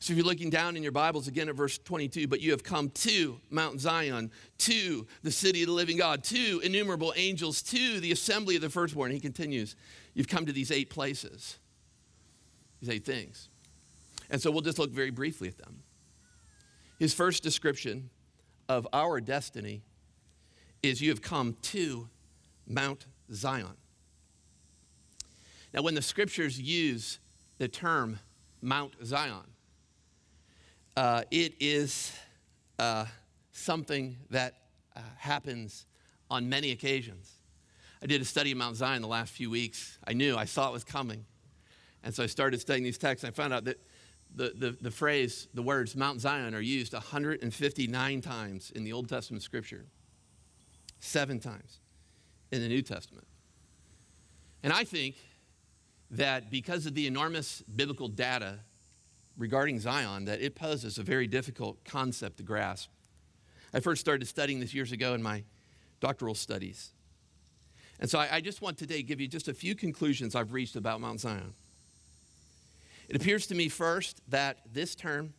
So 0.00 0.12
if 0.12 0.16
you're 0.16 0.26
looking 0.26 0.48
down 0.48 0.78
in 0.78 0.82
your 0.82 0.92
Bibles 0.92 1.28
again 1.28 1.50
at 1.50 1.54
verse 1.54 1.76
22, 1.76 2.26
but 2.26 2.40
you 2.40 2.52
have 2.52 2.64
come 2.64 2.88
to 2.88 3.38
Mount 3.50 3.80
Zion, 3.80 4.30
to 4.58 5.06
the 5.22 5.30
city 5.30 5.62
of 5.62 5.68
the 5.68 5.74
living 5.74 5.98
God, 5.98 6.24
to 6.24 6.60
innumerable 6.60 7.12
angels, 7.16 7.60
to 7.64 8.00
the 8.00 8.10
assembly 8.10 8.56
of 8.56 8.62
the 8.62 8.70
firstborn. 8.70 9.10
He 9.10 9.20
continues, 9.20 9.76
You've 10.14 10.26
come 10.26 10.46
to 10.46 10.52
these 10.52 10.70
eight 10.70 10.88
places, 10.88 11.58
these 12.80 12.88
eight 12.88 13.04
things. 13.04 13.50
And 14.30 14.40
so 14.40 14.50
we'll 14.50 14.62
just 14.62 14.78
look 14.78 14.90
very 14.90 15.10
briefly 15.10 15.48
at 15.48 15.58
them. 15.58 15.82
His 16.98 17.12
first 17.12 17.42
description 17.42 18.08
of 18.70 18.86
our 18.92 19.20
destiny 19.20 19.82
is 20.80 21.02
you 21.02 21.10
have 21.10 21.20
come 21.20 21.56
to 21.60 22.08
Mount 22.68 23.04
Zion. 23.32 23.76
Now, 25.74 25.82
when 25.82 25.96
the 25.96 26.02
scriptures 26.02 26.60
use 26.60 27.18
the 27.58 27.66
term 27.66 28.20
Mount 28.62 28.94
Zion, 29.04 29.42
uh, 30.96 31.24
it 31.32 31.54
is 31.58 32.12
uh, 32.78 33.06
something 33.50 34.16
that 34.30 34.54
uh, 34.94 35.00
happens 35.16 35.84
on 36.30 36.48
many 36.48 36.70
occasions. 36.70 37.28
I 38.00 38.06
did 38.06 38.22
a 38.22 38.24
study 38.24 38.52
of 38.52 38.58
Mount 38.58 38.76
Zion 38.76 39.02
the 39.02 39.08
last 39.08 39.32
few 39.32 39.50
weeks. 39.50 39.98
I 40.06 40.12
knew, 40.12 40.36
I 40.36 40.44
saw 40.44 40.68
it 40.68 40.72
was 40.72 40.84
coming. 40.84 41.24
And 42.04 42.14
so 42.14 42.22
I 42.22 42.26
started 42.26 42.60
studying 42.60 42.84
these 42.84 42.98
texts. 42.98 43.24
And 43.24 43.32
I 43.32 43.34
found 43.34 43.52
out 43.52 43.64
that 43.64 43.80
the, 44.34 44.52
the, 44.56 44.76
the 44.80 44.90
phrase, 44.90 45.48
the 45.54 45.62
words 45.62 45.96
Mount 45.96 46.20
Zion 46.20 46.54
are 46.54 46.60
used 46.60 46.92
159 46.92 48.20
times 48.20 48.70
in 48.74 48.84
the 48.84 48.92
Old 48.92 49.08
Testament 49.08 49.42
scripture, 49.42 49.86
seven 51.00 51.40
times 51.40 51.80
in 52.50 52.60
the 52.60 52.68
New 52.68 52.82
Testament. 52.82 53.26
And 54.62 54.72
I 54.72 54.84
think 54.84 55.16
that 56.10 56.50
because 56.50 56.86
of 56.86 56.94
the 56.94 57.06
enormous 57.06 57.62
biblical 57.62 58.08
data 58.08 58.60
regarding 59.36 59.78
Zion 59.78 60.26
that 60.26 60.40
it 60.40 60.54
poses 60.54 60.98
a 60.98 61.02
very 61.02 61.26
difficult 61.26 61.82
concept 61.84 62.36
to 62.36 62.42
grasp. 62.42 62.90
I 63.72 63.80
first 63.80 64.00
started 64.00 64.26
studying 64.26 64.60
this 64.60 64.74
years 64.74 64.92
ago 64.92 65.14
in 65.14 65.22
my 65.22 65.44
doctoral 66.00 66.34
studies. 66.34 66.90
And 68.00 68.10
so 68.10 68.18
I, 68.18 68.36
I 68.36 68.40
just 68.40 68.62
want 68.62 68.78
today 68.78 68.96
to 68.96 69.02
give 69.02 69.20
you 69.20 69.28
just 69.28 69.48
a 69.48 69.54
few 69.54 69.74
conclusions 69.74 70.34
I've 70.34 70.52
reached 70.52 70.76
about 70.76 71.00
Mount 71.00 71.20
Zion. 71.20 71.54
It 73.10 73.16
appears 73.16 73.48
to 73.48 73.56
me 73.56 73.68
first 73.68 74.22
that 74.28 74.58
this 74.72 74.94
term 74.94 75.34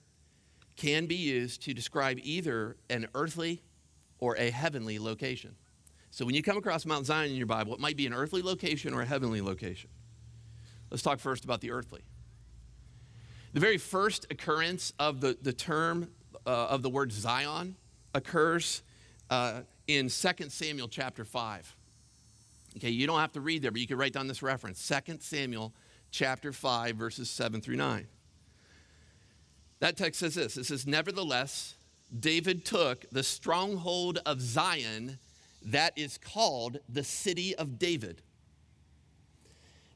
can 0.75 1.05
be 1.05 1.15
used 1.15 1.63
to 1.63 1.73
describe 1.73 2.19
either 2.21 2.75
an 2.89 3.07
earthly 3.15 3.61
or 4.19 4.35
a 4.35 4.49
heavenly 4.49 4.99
location. 4.99 5.55
So 6.09 6.25
when 6.25 6.35
you 6.35 6.43
come 6.43 6.57
across 6.57 6.85
Mount 6.85 7.05
Zion 7.05 7.31
in 7.31 7.37
your 7.37 7.47
Bible, 7.47 7.73
it 7.73 7.79
might 7.79 7.95
be 7.95 8.05
an 8.05 8.13
earthly 8.13 8.41
location 8.41 8.93
or 8.93 9.01
a 9.01 9.05
heavenly 9.05 9.39
location. 9.39 9.89
Let's 10.89 11.01
talk 11.01 11.19
first 11.19 11.45
about 11.45 11.61
the 11.61 11.71
earthly. 11.71 12.01
The 13.53 13.61
very 13.61 13.77
first 13.77 14.27
occurrence 14.29 14.91
of 14.99 15.21
the, 15.21 15.37
the 15.41 15.53
term 15.53 16.09
uh, 16.45 16.67
of 16.67 16.81
the 16.81 16.89
word 16.89 17.13
Zion 17.13 17.77
occurs 18.13 18.83
uh, 19.29 19.61
in 19.87 20.09
2 20.09 20.09
Samuel 20.49 20.89
chapter 20.89 21.23
5. 21.23 21.73
Okay, 22.77 22.89
you 22.89 23.07
don't 23.07 23.19
have 23.19 23.31
to 23.31 23.41
read 23.41 23.61
there, 23.61 23.71
but 23.71 23.79
you 23.79 23.87
can 23.87 23.97
write 23.97 24.11
down 24.11 24.27
this 24.27 24.43
reference 24.43 24.85
2 24.85 25.19
Samuel 25.21 25.73
chapter 26.11 26.51
5, 26.51 26.95
verses 26.95 27.29
7 27.29 27.61
through 27.61 27.77
9. 27.77 28.07
That 29.79 29.97
text 29.97 30.19
says 30.19 30.35
this 30.35 30.57
it 30.57 30.65
says, 30.65 30.85
Nevertheless, 30.85 31.75
David 32.17 32.65
took 32.65 33.09
the 33.11 33.23
stronghold 33.23 34.19
of 34.25 34.41
Zion 34.41 35.17
that 35.63 35.93
is 35.97 36.17
called 36.17 36.79
the 36.89 37.03
city 37.03 37.55
of 37.55 37.77
David. 37.77 38.21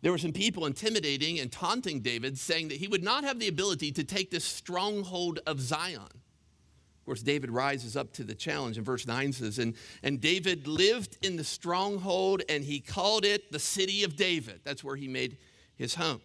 There 0.01 0.11
were 0.11 0.17
some 0.19 0.33
people 0.33 0.65
intimidating 0.65 1.39
and 1.39 1.51
taunting 1.51 2.01
David, 2.01 2.37
saying 2.37 2.67
that 2.67 2.77
he 2.77 2.87
would 2.87 3.03
not 3.03 3.23
have 3.23 3.39
the 3.39 3.47
ability 3.47 3.91
to 3.93 4.03
take 4.03 4.29
this 4.29 4.45
stronghold 4.45 5.39
of 5.47 5.59
Zion. 5.59 6.01
Of 6.01 7.05
course, 7.05 7.23
David 7.23 7.49
rises 7.49 7.97
up 7.97 8.13
to 8.13 8.23
the 8.23 8.35
challenge, 8.35 8.77
and 8.77 8.85
verse 8.85 9.07
9 9.07 9.33
says, 9.33 9.57
and, 9.57 9.73
and 10.03 10.21
David 10.21 10.67
lived 10.67 11.17
in 11.23 11.37
the 11.37 11.43
stronghold, 11.43 12.43
and 12.49 12.63
he 12.63 12.79
called 12.79 13.25
it 13.25 13.51
the 13.51 13.59
city 13.59 14.03
of 14.03 14.15
David. 14.15 14.61
That's 14.63 14.83
where 14.83 14.95
he 14.95 15.07
made 15.07 15.37
his 15.77 15.95
home. 15.95 16.21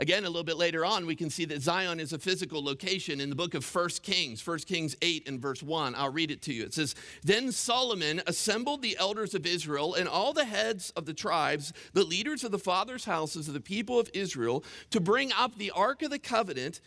Again, 0.00 0.22
a 0.22 0.28
little 0.28 0.44
bit 0.44 0.56
later 0.56 0.84
on, 0.84 1.06
we 1.06 1.16
can 1.16 1.28
see 1.28 1.44
that 1.46 1.60
Zion 1.60 1.98
is 1.98 2.12
a 2.12 2.20
physical 2.20 2.62
location 2.62 3.20
in 3.20 3.30
the 3.30 3.34
book 3.34 3.54
of 3.54 3.74
1 3.74 3.88
Kings, 4.02 4.46
1 4.46 4.58
Kings 4.60 4.96
8 5.02 5.28
and 5.28 5.40
verse 5.40 5.60
1. 5.60 5.96
I'll 5.96 6.12
read 6.12 6.30
it 6.30 6.40
to 6.42 6.52
you. 6.52 6.62
It 6.62 6.72
says, 6.72 6.94
Then 7.24 7.50
Solomon 7.50 8.22
assembled 8.28 8.80
the 8.80 8.96
elders 8.96 9.34
of 9.34 9.44
Israel 9.44 9.94
and 9.94 10.08
all 10.08 10.32
the 10.32 10.44
heads 10.44 10.92
of 10.94 11.04
the 11.04 11.14
tribes, 11.14 11.72
the 11.94 12.04
leaders 12.04 12.44
of 12.44 12.52
the 12.52 12.60
fathers' 12.60 13.06
houses 13.06 13.48
of 13.48 13.54
the 13.54 13.60
people 13.60 13.98
of 13.98 14.08
Israel, 14.14 14.62
to 14.90 15.00
bring 15.00 15.32
up 15.32 15.58
the 15.58 15.72
ark 15.72 16.02
of 16.02 16.10
the 16.10 16.20
covenant 16.20 16.80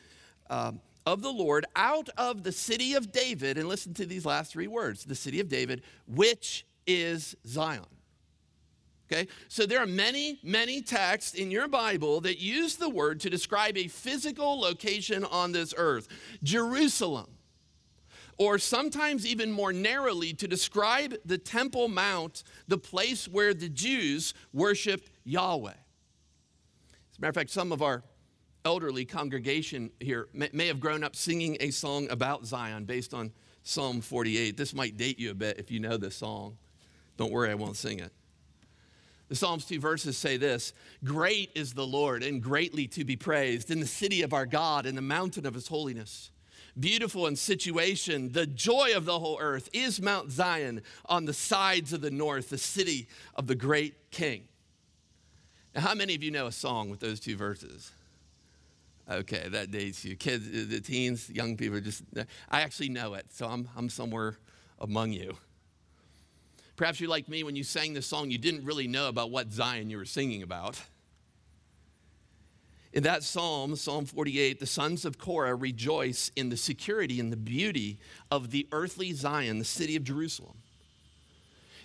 uh, 0.49 0.71
of 1.05 1.21
the 1.21 1.33
Lord 1.33 1.65
out 1.75 2.07
of 2.15 2.43
the 2.43 2.53
city 2.53 2.93
of 2.93 3.11
David. 3.11 3.57
And 3.57 3.67
listen 3.67 3.93
to 3.95 4.05
these 4.05 4.25
last 4.25 4.53
three 4.53 4.67
words 4.67 5.03
the 5.03 5.15
city 5.15 5.41
of 5.41 5.49
David, 5.49 5.81
which 6.07 6.65
is 6.87 7.35
Zion. 7.45 7.83
Okay? 9.11 9.27
So 9.47 9.65
there 9.65 9.79
are 9.79 9.87
many, 9.87 10.39
many 10.43 10.81
texts 10.81 11.33
in 11.33 11.51
your 11.51 11.67
Bible 11.67 12.21
that 12.21 12.39
use 12.39 12.77
the 12.77 12.89
word 12.89 13.19
to 13.21 13.29
describe 13.29 13.77
a 13.77 13.87
physical 13.87 14.59
location 14.59 15.25
on 15.25 15.51
this 15.51 15.73
earth 15.77 16.07
Jerusalem. 16.43 17.27
Or 18.37 18.57
sometimes 18.57 19.27
even 19.27 19.51
more 19.51 19.71
narrowly 19.71 20.33
to 20.33 20.47
describe 20.47 21.13
the 21.25 21.37
Temple 21.37 21.89
Mount, 21.89 22.43
the 22.67 22.77
place 22.77 23.27
where 23.27 23.53
the 23.53 23.69
Jews 23.69 24.33
worshiped 24.51 25.11
Yahweh. 25.25 25.69
As 25.69 27.17
a 27.17 27.21
matter 27.21 27.29
of 27.29 27.35
fact, 27.35 27.51
some 27.51 27.71
of 27.71 27.83
our 27.83 28.03
elderly 28.65 29.05
congregation 29.05 29.91
here 29.99 30.27
may, 30.33 30.49
may 30.53 30.67
have 30.67 30.79
grown 30.79 31.03
up 31.03 31.15
singing 31.15 31.57
a 31.59 31.69
song 31.69 32.09
about 32.09 32.45
Zion 32.45 32.85
based 32.85 33.13
on 33.13 33.31
Psalm 33.61 34.01
48. 34.01 34.57
This 34.57 34.73
might 34.73 34.97
date 34.97 35.19
you 35.19 35.29
a 35.31 35.35
bit 35.35 35.59
if 35.59 35.69
you 35.69 35.79
know 35.79 35.97
this 35.97 36.15
song. 36.15 36.57
Don't 37.17 37.31
worry, 37.31 37.51
I 37.51 37.55
won't 37.55 37.75
sing 37.75 37.99
it. 37.99 38.11
The 39.31 39.37
Psalms 39.37 39.63
2 39.63 39.79
verses 39.79 40.17
say 40.17 40.35
this 40.35 40.73
Great 41.05 41.51
is 41.55 41.73
the 41.73 41.87
Lord 41.87 42.21
and 42.21 42.43
greatly 42.43 42.85
to 42.87 43.05
be 43.05 43.15
praised 43.15 43.71
in 43.71 43.79
the 43.79 43.87
city 43.87 44.23
of 44.23 44.33
our 44.33 44.45
God, 44.45 44.85
in 44.85 44.93
the 44.93 45.01
mountain 45.01 45.45
of 45.45 45.53
his 45.53 45.69
holiness. 45.69 46.31
Beautiful 46.77 47.27
in 47.27 47.37
situation, 47.37 48.33
the 48.33 48.45
joy 48.45 48.91
of 48.93 49.05
the 49.05 49.17
whole 49.17 49.37
earth 49.39 49.69
is 49.71 50.01
Mount 50.01 50.33
Zion 50.33 50.81
on 51.05 51.23
the 51.23 51.33
sides 51.33 51.93
of 51.93 52.01
the 52.01 52.11
north, 52.11 52.49
the 52.49 52.57
city 52.57 53.07
of 53.33 53.47
the 53.47 53.55
great 53.55 54.11
king. 54.11 54.49
Now, 55.73 55.79
how 55.79 55.95
many 55.95 56.13
of 56.13 56.21
you 56.23 56.31
know 56.31 56.47
a 56.47 56.51
song 56.51 56.89
with 56.89 56.99
those 56.99 57.21
two 57.21 57.37
verses? 57.37 57.89
Okay, 59.09 59.47
that 59.47 59.71
dates 59.71 60.03
you. 60.03 60.17
Kids, 60.17 60.67
the 60.67 60.81
teens, 60.81 61.29
young 61.29 61.55
people, 61.55 61.79
just, 61.79 62.03
I 62.49 62.63
actually 62.63 62.89
know 62.89 63.13
it, 63.13 63.27
so 63.29 63.47
I'm, 63.47 63.69
I'm 63.77 63.87
somewhere 63.87 64.35
among 64.77 65.13
you. 65.13 65.37
Perhaps 66.75 66.99
you're 66.99 67.09
like 67.09 67.27
me 67.27 67.43
when 67.43 67.55
you 67.55 67.63
sang 67.63 67.93
this 67.93 68.07
song, 68.07 68.31
you 68.31 68.37
didn't 68.37 68.65
really 68.65 68.87
know 68.87 69.07
about 69.07 69.29
what 69.29 69.51
Zion 69.51 69.89
you 69.89 69.97
were 69.97 70.05
singing 70.05 70.41
about. 70.41 70.79
In 72.93 73.03
that 73.03 73.23
psalm, 73.23 73.75
Psalm 73.75 74.05
48, 74.05 74.59
the 74.59 74.65
sons 74.65 75.05
of 75.05 75.17
Korah 75.17 75.55
rejoice 75.55 76.31
in 76.35 76.49
the 76.49 76.57
security 76.57 77.19
and 77.19 77.31
the 77.31 77.37
beauty 77.37 77.99
of 78.29 78.51
the 78.51 78.67
earthly 78.71 79.13
Zion, 79.13 79.59
the 79.59 79.65
city 79.65 79.95
of 79.95 80.03
Jerusalem. 80.03 80.57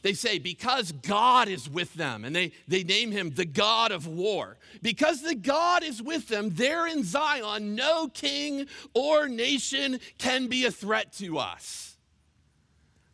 They 0.03 0.15
say, 0.15 0.39
because 0.39 0.93
God 0.93 1.49
is 1.49 1.69
with 1.69 1.95
them, 1.95 2.25
and 2.25 2.35
they, 2.35 2.53
they 2.69 2.85
name 2.85 3.11
him 3.11 3.31
the 3.31 3.45
God 3.45 3.93
of 3.93 4.07
war. 4.07 4.57
Because 4.83 5.23
the 5.23 5.35
God 5.35 5.83
is 5.83 6.03
with 6.03 6.29
them, 6.29 6.51
there 6.53 6.87
in 6.87 7.03
Zion, 7.03 7.75
no 7.75 8.09
king 8.09 8.67
or 8.95 9.29
nation 9.29 9.99
can 10.19 10.49
be 10.49 10.65
a 10.65 10.71
threat 10.71 11.13
to 11.15 11.39
us. 11.39 11.96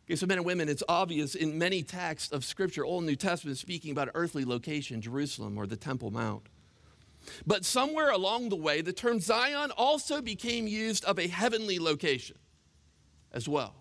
Okay, 0.05 0.15
so 0.17 0.25
men 0.25 0.37
and 0.37 0.45
women, 0.45 0.67
it's 0.67 0.83
obvious 0.89 1.33
in 1.33 1.57
many 1.57 1.81
texts 1.81 2.31
of 2.33 2.43
Scripture, 2.43 2.83
Old 2.83 3.03
and 3.03 3.07
New 3.07 3.15
Testament, 3.15 3.57
speaking 3.57 3.91
about 3.91 4.09
earthly 4.15 4.43
location, 4.43 5.01
Jerusalem 5.01 5.57
or 5.57 5.65
the 5.65 5.77
Temple 5.77 6.11
Mount. 6.11 6.47
But 7.47 7.63
somewhere 7.63 8.09
along 8.09 8.49
the 8.49 8.57
way, 8.57 8.81
the 8.81 8.91
term 8.91 9.21
Zion 9.21 9.71
also 9.71 10.21
became 10.21 10.67
used 10.67 11.05
of 11.05 11.19
a 11.19 11.27
heavenly 11.27 11.79
location 11.79 12.37
as 13.31 13.47
well. 13.47 13.75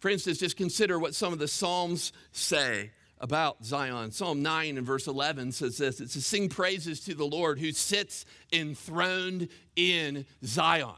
For 0.00 0.10
instance, 0.10 0.38
just 0.38 0.58
consider 0.58 0.98
what 0.98 1.14
some 1.14 1.32
of 1.32 1.38
the 1.38 1.48
Psalms 1.48 2.12
say 2.32 2.90
about 3.18 3.64
Zion. 3.64 4.12
Psalm 4.12 4.42
9 4.42 4.76
and 4.76 4.86
verse 4.86 5.06
11 5.06 5.52
says 5.52 5.78
this 5.78 6.00
it 6.00 6.10
says, 6.10 6.26
Sing 6.26 6.50
praises 6.50 7.00
to 7.00 7.14
the 7.14 7.24
Lord 7.24 7.58
who 7.58 7.72
sits 7.72 8.26
enthroned 8.52 9.48
in 9.74 10.26
Zion. 10.44 10.94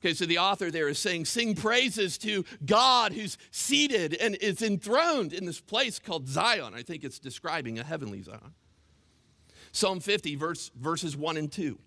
Okay, 0.00 0.14
so 0.14 0.26
the 0.26 0.38
author 0.38 0.70
there 0.70 0.88
is 0.88 0.98
saying, 0.98 1.24
Sing 1.24 1.54
praises 1.54 2.18
to 2.18 2.44
God 2.64 3.12
who's 3.12 3.36
seated 3.50 4.14
and 4.14 4.36
is 4.36 4.62
enthroned 4.62 5.32
in 5.32 5.44
this 5.44 5.60
place 5.60 5.98
called 5.98 6.28
Zion. 6.28 6.72
I 6.74 6.82
think 6.82 7.02
it's 7.02 7.18
describing 7.18 7.78
a 7.78 7.84
heavenly 7.84 8.22
Zion. 8.22 8.54
Psalm 9.72 10.00
50, 10.00 10.36
verse, 10.36 10.70
verses 10.76 11.16
1 11.16 11.36
and 11.36 11.50
2. 11.50 11.78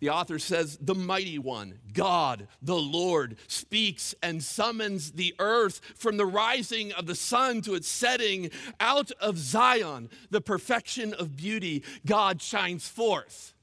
The 0.00 0.10
author 0.10 0.40
says, 0.40 0.76
The 0.80 0.96
mighty 0.96 1.38
one, 1.38 1.78
God, 1.92 2.48
the 2.60 2.74
Lord, 2.76 3.36
speaks 3.46 4.16
and 4.20 4.42
summons 4.42 5.12
the 5.12 5.32
earth 5.38 5.80
from 5.94 6.16
the 6.16 6.26
rising 6.26 6.92
of 6.92 7.06
the 7.06 7.14
sun 7.14 7.62
to 7.62 7.74
its 7.74 7.86
setting. 7.86 8.50
Out 8.80 9.12
of 9.20 9.38
Zion, 9.38 10.10
the 10.30 10.40
perfection 10.40 11.14
of 11.14 11.36
beauty, 11.36 11.84
God 12.04 12.42
shines 12.42 12.88
forth. 12.88 13.54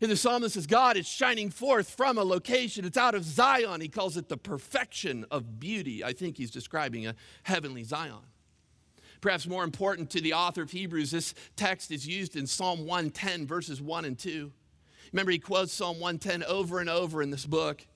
And 0.00 0.10
the 0.10 0.16
psalmist 0.16 0.54
says, 0.54 0.66
God 0.66 0.96
is 0.96 1.06
shining 1.06 1.50
forth 1.50 1.90
from 1.90 2.16
a 2.16 2.24
location. 2.24 2.86
It's 2.86 2.96
out 2.96 3.14
of 3.14 3.22
Zion. 3.22 3.82
He 3.82 3.88
calls 3.88 4.16
it 4.16 4.28
the 4.28 4.38
perfection 4.38 5.26
of 5.30 5.60
beauty. 5.60 6.02
I 6.02 6.14
think 6.14 6.38
he's 6.38 6.50
describing 6.50 7.06
a 7.06 7.14
heavenly 7.42 7.84
Zion. 7.84 8.22
Perhaps 9.20 9.46
more 9.46 9.64
important 9.64 10.08
to 10.10 10.20
the 10.22 10.32
author 10.32 10.62
of 10.62 10.70
Hebrews, 10.70 11.10
this 11.10 11.34
text 11.54 11.90
is 11.90 12.06
used 12.06 12.36
in 12.36 12.46
Psalm 12.46 12.86
110, 12.86 13.46
verses 13.46 13.82
1 13.82 14.06
and 14.06 14.18
2. 14.18 14.50
Remember, 15.12 15.32
he 15.32 15.38
quotes 15.38 15.72
Psalm 15.72 16.00
110 16.00 16.44
over 16.44 16.80
and 16.80 16.88
over 16.88 17.20
in 17.20 17.30
this 17.30 17.44
book. 17.44 17.86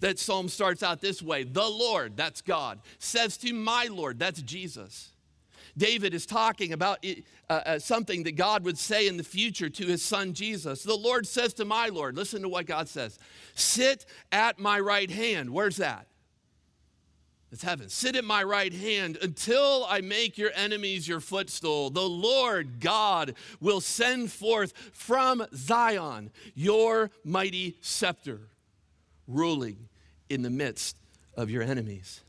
That 0.00 0.18
psalm 0.18 0.48
starts 0.48 0.82
out 0.82 1.00
this 1.00 1.22
way 1.22 1.44
The 1.44 1.68
Lord, 1.68 2.16
that's 2.16 2.40
God, 2.40 2.80
says 2.98 3.36
to 3.38 3.52
my 3.52 3.88
Lord, 3.90 4.18
that's 4.18 4.42
Jesus. 4.42 5.11
David 5.76 6.14
is 6.14 6.26
talking 6.26 6.72
about 6.72 6.98
it, 7.02 7.24
uh, 7.48 7.60
uh, 7.64 7.78
something 7.78 8.24
that 8.24 8.32
God 8.32 8.64
would 8.64 8.78
say 8.78 9.08
in 9.08 9.16
the 9.16 9.24
future 9.24 9.70
to 9.70 9.86
his 9.86 10.02
son 10.02 10.34
Jesus. 10.34 10.82
The 10.82 10.94
Lord 10.94 11.26
says 11.26 11.54
to 11.54 11.64
my 11.64 11.88
Lord, 11.88 12.16
listen 12.16 12.42
to 12.42 12.48
what 12.48 12.66
God 12.66 12.88
says 12.88 13.18
Sit 13.54 14.06
at 14.30 14.58
my 14.58 14.78
right 14.80 15.10
hand. 15.10 15.50
Where's 15.50 15.76
that? 15.76 16.06
It's 17.52 17.62
heaven. 17.62 17.90
Sit 17.90 18.16
at 18.16 18.24
my 18.24 18.42
right 18.42 18.72
hand 18.72 19.18
until 19.20 19.84
I 19.86 20.00
make 20.00 20.38
your 20.38 20.52
enemies 20.54 21.06
your 21.06 21.20
footstool. 21.20 21.90
The 21.90 22.00
Lord 22.00 22.80
God 22.80 23.34
will 23.60 23.82
send 23.82 24.32
forth 24.32 24.72
from 24.94 25.46
Zion 25.54 26.30
your 26.54 27.10
mighty 27.24 27.76
scepter, 27.82 28.40
ruling 29.28 29.88
in 30.30 30.40
the 30.40 30.48
midst 30.48 30.96
of 31.36 31.50
your 31.50 31.62
enemies. 31.62 32.22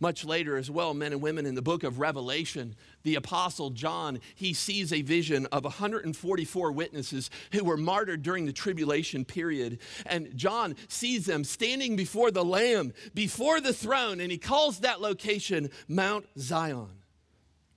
Much 0.00 0.24
later, 0.24 0.56
as 0.56 0.70
well, 0.70 0.94
men 0.94 1.12
and 1.12 1.22
women 1.22 1.46
in 1.46 1.54
the 1.54 1.62
book 1.62 1.82
of 1.82 1.98
Revelation, 1.98 2.74
the 3.02 3.14
apostle 3.14 3.70
John, 3.70 4.20
he 4.34 4.52
sees 4.52 4.92
a 4.92 5.02
vision 5.02 5.46
of 5.46 5.64
144 5.64 6.72
witnesses 6.72 7.30
who 7.52 7.64
were 7.64 7.76
martyred 7.76 8.22
during 8.22 8.46
the 8.46 8.52
tribulation 8.52 9.24
period. 9.24 9.78
And 10.04 10.36
John 10.36 10.76
sees 10.88 11.26
them 11.26 11.44
standing 11.44 11.96
before 11.96 12.30
the 12.30 12.44
Lamb, 12.44 12.92
before 13.14 13.60
the 13.60 13.72
throne, 13.72 14.20
and 14.20 14.30
he 14.30 14.38
calls 14.38 14.80
that 14.80 15.00
location 15.00 15.70
Mount 15.88 16.26
Zion. 16.38 17.02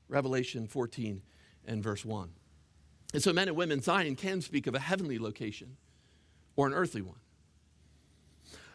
Revelation 0.08 0.67
14 0.67 1.21
and 1.65 1.84
verse 1.84 2.03
1. 2.03 2.29
And 3.13 3.23
so, 3.23 3.34
men 3.34 3.47
and 3.47 3.58
women, 3.58 3.82
Zion 3.82 4.15
can 4.15 4.41
speak 4.41 4.67
of 4.67 4.75
a 4.75 4.79
heavenly 4.79 5.17
location 5.17 5.77
or 6.55 6.67
an 6.67 6.73
earthly 6.73 7.01
one. 7.01 7.19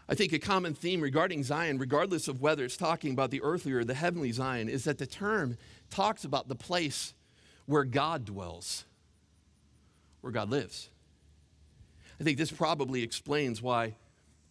I 0.08 0.14
think 0.14 0.32
a 0.32 0.38
common 0.38 0.74
theme 0.74 1.00
regarding 1.00 1.42
Zion, 1.42 1.78
regardless 1.78 2.28
of 2.28 2.42
whether 2.42 2.64
it's 2.64 2.76
talking 2.76 3.12
about 3.12 3.30
the 3.30 3.42
earthly 3.42 3.72
or 3.72 3.84
the 3.84 3.94
heavenly 3.94 4.32
Zion, 4.32 4.68
is 4.68 4.84
that 4.84 4.98
the 4.98 5.06
term 5.06 5.56
talks 5.90 6.24
about 6.24 6.48
the 6.48 6.54
place 6.54 7.14
where 7.66 7.84
God 7.84 8.26
dwells, 8.26 8.84
where 10.20 10.32
God 10.32 10.50
lives. 10.50 10.90
I 12.20 12.24
think 12.24 12.36
this 12.36 12.50
probably 12.50 13.02
explains 13.02 13.62
why 13.62 13.94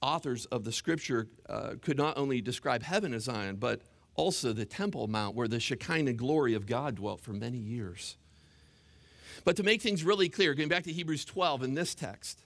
authors 0.02 0.46
of 0.46 0.64
the 0.64 0.72
scripture 0.72 1.28
uh, 1.48 1.76
could 1.82 1.98
not 1.98 2.18
only 2.18 2.42
describe 2.42 2.84
heaven 2.84 3.14
as 3.14 3.24
Zion, 3.24 3.56
but 3.58 3.82
also 4.16 4.54
the 4.54 4.66
Temple 4.66 5.08
Mount 5.08 5.36
where 5.36 5.48
the 5.48 5.60
Shekinah 5.60 6.14
glory 6.14 6.56
of 6.56 6.66
God 6.66 6.96
dwelt 6.96 7.22
for 7.22 7.32
many 7.32 7.58
years. 7.58 8.18
But 9.46 9.56
to 9.58 9.64
make 9.64 9.82
things 9.82 10.04
really 10.04 10.30
clear, 10.30 10.54
going 10.54 10.70
back 10.70 10.84
to 10.84 10.92
Hebrews 10.92 11.26
12 11.26 11.64
in 11.64 11.74
this 11.74 11.96
text, 11.96 12.43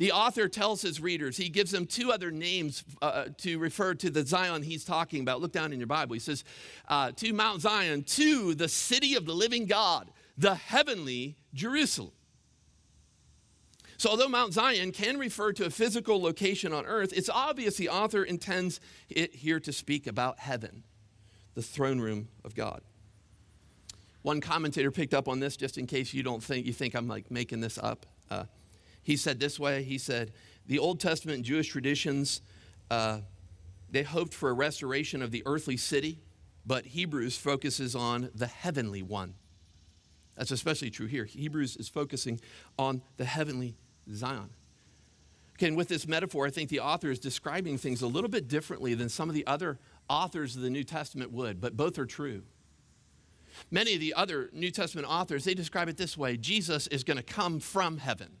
the 0.00 0.12
author 0.12 0.48
tells 0.48 0.80
his 0.80 0.98
readers, 0.98 1.36
he 1.36 1.50
gives 1.50 1.70
them 1.72 1.84
two 1.84 2.10
other 2.10 2.30
names 2.30 2.84
uh, 3.02 3.26
to 3.36 3.58
refer 3.58 3.92
to 3.92 4.08
the 4.08 4.24
Zion 4.24 4.62
he's 4.62 4.82
talking 4.82 5.20
about. 5.20 5.42
Look 5.42 5.52
down 5.52 5.74
in 5.74 5.78
your 5.78 5.88
Bible. 5.88 6.14
He 6.14 6.20
says, 6.20 6.42
uh, 6.88 7.12
to 7.16 7.34
Mount 7.34 7.60
Zion, 7.60 8.04
to 8.04 8.54
the 8.54 8.66
city 8.66 9.14
of 9.14 9.26
the 9.26 9.34
living 9.34 9.66
God, 9.66 10.10
the 10.38 10.54
heavenly 10.54 11.36
Jerusalem. 11.52 12.12
So, 13.98 14.08
although 14.08 14.30
Mount 14.30 14.54
Zion 14.54 14.90
can 14.90 15.18
refer 15.18 15.52
to 15.52 15.66
a 15.66 15.70
physical 15.70 16.22
location 16.22 16.72
on 16.72 16.86
earth, 16.86 17.12
it's 17.14 17.28
obvious 17.28 17.76
the 17.76 17.90
author 17.90 18.24
intends 18.24 18.80
it 19.10 19.34
here 19.34 19.60
to 19.60 19.70
speak 19.70 20.06
about 20.06 20.38
heaven, 20.38 20.82
the 21.52 21.60
throne 21.60 22.00
room 22.00 22.28
of 22.42 22.54
God. 22.54 22.80
One 24.22 24.40
commentator 24.40 24.90
picked 24.90 25.12
up 25.12 25.28
on 25.28 25.40
this 25.40 25.58
just 25.58 25.76
in 25.76 25.86
case 25.86 26.14
you 26.14 26.22
don't 26.22 26.42
think 26.42 26.64
you 26.64 26.72
think 26.72 26.94
I'm 26.94 27.06
like 27.06 27.30
making 27.30 27.60
this 27.60 27.76
up. 27.76 28.06
Uh, 28.30 28.44
he 29.02 29.16
said 29.16 29.40
this 29.40 29.58
way 29.58 29.82
he 29.82 29.98
said, 29.98 30.32
The 30.66 30.78
Old 30.78 31.00
Testament 31.00 31.44
Jewish 31.44 31.68
traditions, 31.68 32.42
uh, 32.90 33.20
they 33.90 34.02
hoped 34.02 34.34
for 34.34 34.50
a 34.50 34.52
restoration 34.52 35.22
of 35.22 35.30
the 35.30 35.42
earthly 35.46 35.76
city, 35.76 36.18
but 36.66 36.86
Hebrews 36.86 37.36
focuses 37.36 37.94
on 37.94 38.30
the 38.34 38.46
heavenly 38.46 39.02
one. 39.02 39.34
That's 40.36 40.50
especially 40.50 40.90
true 40.90 41.06
here. 41.06 41.24
Hebrews 41.24 41.76
is 41.76 41.88
focusing 41.88 42.40
on 42.78 43.02
the 43.16 43.24
heavenly 43.24 43.76
Zion. 44.12 44.50
Okay, 45.54 45.68
and 45.68 45.76
with 45.76 45.88
this 45.88 46.08
metaphor, 46.08 46.46
I 46.46 46.50
think 46.50 46.70
the 46.70 46.80
author 46.80 47.10
is 47.10 47.18
describing 47.18 47.76
things 47.76 48.00
a 48.00 48.06
little 48.06 48.30
bit 48.30 48.48
differently 48.48 48.94
than 48.94 49.10
some 49.10 49.28
of 49.28 49.34
the 49.34 49.46
other 49.46 49.78
authors 50.08 50.56
of 50.56 50.62
the 50.62 50.70
New 50.70 50.84
Testament 50.84 51.32
would, 51.32 51.60
but 51.60 51.76
both 51.76 51.98
are 51.98 52.06
true. 52.06 52.42
Many 53.70 53.94
of 53.94 54.00
the 54.00 54.14
other 54.14 54.48
New 54.54 54.70
Testament 54.70 55.06
authors, 55.06 55.44
they 55.44 55.52
describe 55.52 55.88
it 55.88 55.98
this 55.98 56.16
way 56.16 56.36
Jesus 56.36 56.86
is 56.86 57.04
going 57.04 57.18
to 57.18 57.22
come 57.22 57.60
from 57.60 57.98
heaven 57.98 58.39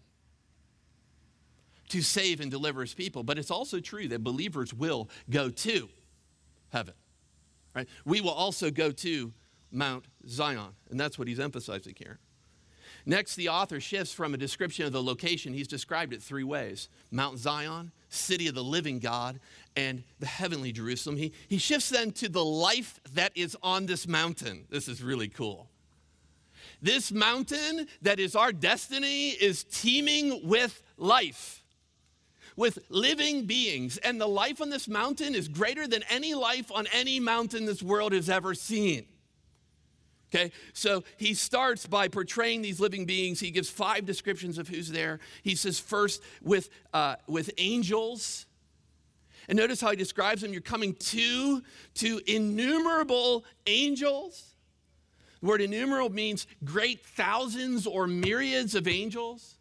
to 1.90 2.02
save 2.02 2.40
and 2.40 2.50
deliver 2.50 2.80
his 2.80 2.94
people. 2.94 3.22
But 3.22 3.38
it's 3.38 3.50
also 3.50 3.80
true 3.80 4.08
that 4.08 4.24
believers 4.24 4.72
will 4.72 5.08
go 5.28 5.50
to 5.50 5.88
heaven. 6.72 6.94
Right? 7.74 7.88
We 8.04 8.20
will 8.20 8.30
also 8.30 8.70
go 8.70 8.90
to 8.90 9.32
Mount 9.70 10.06
Zion, 10.28 10.74
and 10.90 10.98
that's 10.98 11.18
what 11.18 11.28
he's 11.28 11.38
emphasizing 11.40 11.94
here. 11.96 12.18
Next, 13.06 13.36
the 13.36 13.48
author 13.48 13.80
shifts 13.80 14.12
from 14.12 14.34
a 14.34 14.36
description 14.36 14.84
of 14.84 14.92
the 14.92 15.02
location. 15.02 15.54
He's 15.54 15.68
described 15.68 16.12
it 16.12 16.22
three 16.22 16.44
ways 16.44 16.88
Mount 17.10 17.38
Zion, 17.38 17.92
city 18.08 18.48
of 18.48 18.54
the 18.54 18.64
living 18.64 18.98
God, 18.98 19.40
and 19.76 20.02
the 20.18 20.26
heavenly 20.26 20.72
Jerusalem. 20.72 21.16
He, 21.16 21.32
he 21.48 21.58
shifts 21.58 21.88
then 21.88 22.10
to 22.12 22.28
the 22.28 22.44
life 22.44 23.00
that 23.14 23.32
is 23.34 23.56
on 23.62 23.86
this 23.86 24.06
mountain. 24.06 24.64
This 24.68 24.88
is 24.88 25.02
really 25.02 25.28
cool. 25.28 25.68
This 26.82 27.12
mountain 27.12 27.86
that 28.02 28.18
is 28.18 28.34
our 28.34 28.52
destiny 28.52 29.30
is 29.30 29.64
teeming 29.64 30.46
with 30.48 30.82
life 30.96 31.59
with 32.60 32.78
living 32.90 33.46
beings. 33.46 33.96
And 33.96 34.20
the 34.20 34.26
life 34.26 34.60
on 34.60 34.68
this 34.68 34.86
mountain 34.86 35.34
is 35.34 35.48
greater 35.48 35.88
than 35.88 36.02
any 36.10 36.34
life 36.34 36.70
on 36.70 36.86
any 36.92 37.18
mountain 37.18 37.64
this 37.64 37.82
world 37.82 38.12
has 38.12 38.28
ever 38.28 38.54
seen. 38.54 39.06
Okay, 40.28 40.52
so 40.74 41.02
he 41.16 41.32
starts 41.32 41.86
by 41.86 42.06
portraying 42.08 42.60
these 42.60 42.78
living 42.78 43.06
beings. 43.06 43.40
He 43.40 43.50
gives 43.50 43.70
five 43.70 44.04
descriptions 44.04 44.58
of 44.58 44.68
who's 44.68 44.90
there. 44.90 45.20
He 45.42 45.54
says, 45.54 45.80
first, 45.80 46.22
with, 46.42 46.68
uh, 46.92 47.16
with 47.26 47.50
angels. 47.56 48.44
And 49.48 49.56
notice 49.56 49.80
how 49.80 49.88
he 49.88 49.96
describes 49.96 50.42
them. 50.42 50.52
You're 50.52 50.60
coming 50.60 50.92
to, 50.96 51.62
to 51.94 52.20
innumerable 52.26 53.46
angels. 53.66 54.54
The 55.40 55.46
word 55.46 55.62
innumerable 55.62 56.10
means 56.10 56.46
great 56.62 57.06
thousands 57.06 57.86
or 57.86 58.06
myriads 58.06 58.74
of 58.74 58.86
angels 58.86 59.56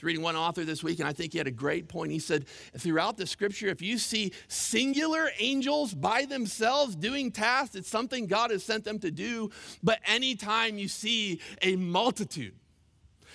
was 0.00 0.06
reading 0.06 0.22
one 0.22 0.36
author 0.36 0.64
this 0.64 0.82
week, 0.82 0.98
and 0.98 1.06
I 1.06 1.12
think 1.12 1.32
he 1.32 1.38
had 1.38 1.46
a 1.46 1.52
great 1.52 1.86
point. 1.86 2.10
He 2.10 2.18
said, 2.18 2.46
throughout 2.76 3.18
the 3.18 3.26
scripture, 3.26 3.68
if 3.68 3.82
you 3.82 3.98
see 3.98 4.32
singular 4.48 5.30
angels 5.38 5.92
by 5.92 6.24
themselves 6.24 6.96
doing 6.96 7.30
tasks, 7.30 7.76
it's 7.76 7.88
something 7.88 8.26
God 8.26 8.50
has 8.50 8.64
sent 8.64 8.84
them 8.84 8.98
to 9.00 9.10
do. 9.10 9.50
But 9.82 10.00
anytime 10.06 10.78
you 10.78 10.88
see 10.88 11.40
a 11.60 11.76
multitude, 11.76 12.54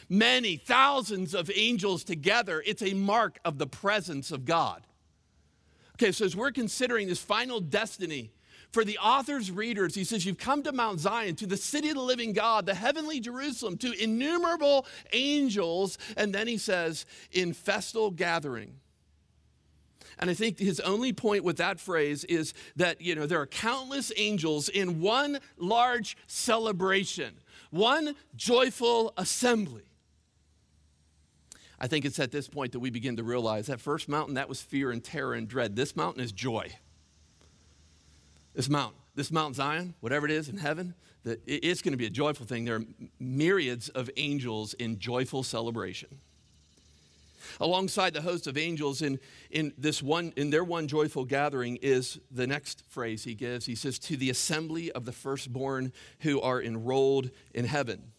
many 0.10 0.58
thousands 0.58 1.36
of 1.36 1.52
angels 1.54 2.04
together, 2.04 2.64
it's 2.66 2.82
a 2.82 2.96
mark 2.96 3.38
of 3.46 3.60
the 3.60 3.68
presence 3.68 4.32
of 4.32 4.46
God. 4.46 4.88
Okay, 5.96 6.12
so 6.12 6.26
as 6.26 6.36
we're 6.36 6.52
considering 6.52 7.08
this 7.08 7.22
final 7.22 7.60
destiny 7.60 8.32
for 8.76 8.84
the 8.84 8.98
author's 8.98 9.52
readers, 9.52 9.96
he 9.96 10.04
says, 10.04 10.26
You've 10.26 10.38
come 10.38 10.62
to 10.64 10.74
Mount 10.74 11.00
Zion, 11.00 11.38
to 11.38 11.48
the 11.48 11.56
city 11.56 11.88
of 11.88 11.96
the 11.96 12.02
living 12.02 12.34
God, 12.34 12.66
the 12.66 12.76
heavenly 12.76 13.22
Jerusalem, 13.22 13.78
to 13.78 13.94
innumerable 14.04 14.86
angels. 15.14 15.98
And 16.18 16.36
then 16.36 16.46
he 16.46 16.58
says, 16.58 17.06
In 17.32 17.54
festal 17.54 18.12
gathering. 18.12 18.74
And 20.20 20.30
I 20.30 20.34
think 20.34 20.60
his 20.60 20.82
only 20.82 21.14
point 21.14 21.46
with 21.46 21.56
that 21.56 21.80
phrase 21.80 22.26
is 22.26 22.54
that, 22.76 23.00
you 23.00 23.16
know, 23.16 23.26
there 23.26 23.40
are 23.40 23.48
countless 23.48 24.12
angels 24.18 24.68
in 24.68 25.00
one 25.00 25.40
large 25.58 26.18
celebration, 26.28 27.36
one 27.70 28.14
joyful 28.36 29.14
assembly. 29.16 29.84
I 31.80 31.88
think 31.88 32.04
it's 32.04 32.20
at 32.20 32.34
this 32.34 32.50
point 32.50 32.74
that 32.74 32.82
we 32.82 32.90
begin 32.90 33.16
to 33.16 33.24
realize 33.24 33.68
that 33.68 33.80
first 33.80 34.10
mountain, 34.10 34.34
that 34.34 34.50
was 34.50 34.62
fear 34.62 34.92
and 34.92 35.02
terror 35.02 35.34
and 35.34 35.48
dread. 35.48 35.78
This 35.78 35.96
mountain 35.96 36.22
is 36.22 36.34
joy 36.34 36.74
this 38.56 38.70
mountain, 38.70 39.00
this 39.14 39.32
Mount 39.32 39.56
Zion, 39.56 39.94
whatever 40.00 40.26
it 40.26 40.32
is 40.32 40.50
in 40.50 40.58
heaven, 40.58 40.96
that 41.24 41.42
it's 41.46 41.82
going 41.82 41.92
to 41.92 41.98
be 41.98 42.06
a 42.06 42.12
joyful 42.12 42.46
thing. 42.46 42.66
There 42.66 42.76
are 42.76 42.86
myriads 43.20 43.90
of 43.90 44.10
angels 44.16 44.74
in 44.76 45.00
joyful 45.00 45.44
celebration. 45.44 46.20
Alongside 47.60 48.14
the 48.14 48.22
host 48.22 48.48
of 48.48 48.58
angels 48.58 49.02
in, 49.02 49.20
in 49.52 49.74
this 49.78 50.02
one 50.02 50.34
in 50.36 50.50
their 50.50 50.64
one 50.64 50.88
joyful 50.88 51.26
gathering 51.26 51.78
is 51.82 52.20
the 52.32 52.48
next 52.48 52.84
phrase 52.90 53.24
he 53.24 53.36
gives. 53.36 53.66
He 53.66 53.76
says, 53.76 54.00
To 54.00 54.18
the 54.18 54.30
assembly 54.30 54.92
of 54.92 55.06
the 55.06 55.12
firstborn 55.12 55.94
who 56.22 56.42
are 56.42 56.62
enrolled 56.62 57.30
in 57.54 57.66
heaven. 57.66 58.12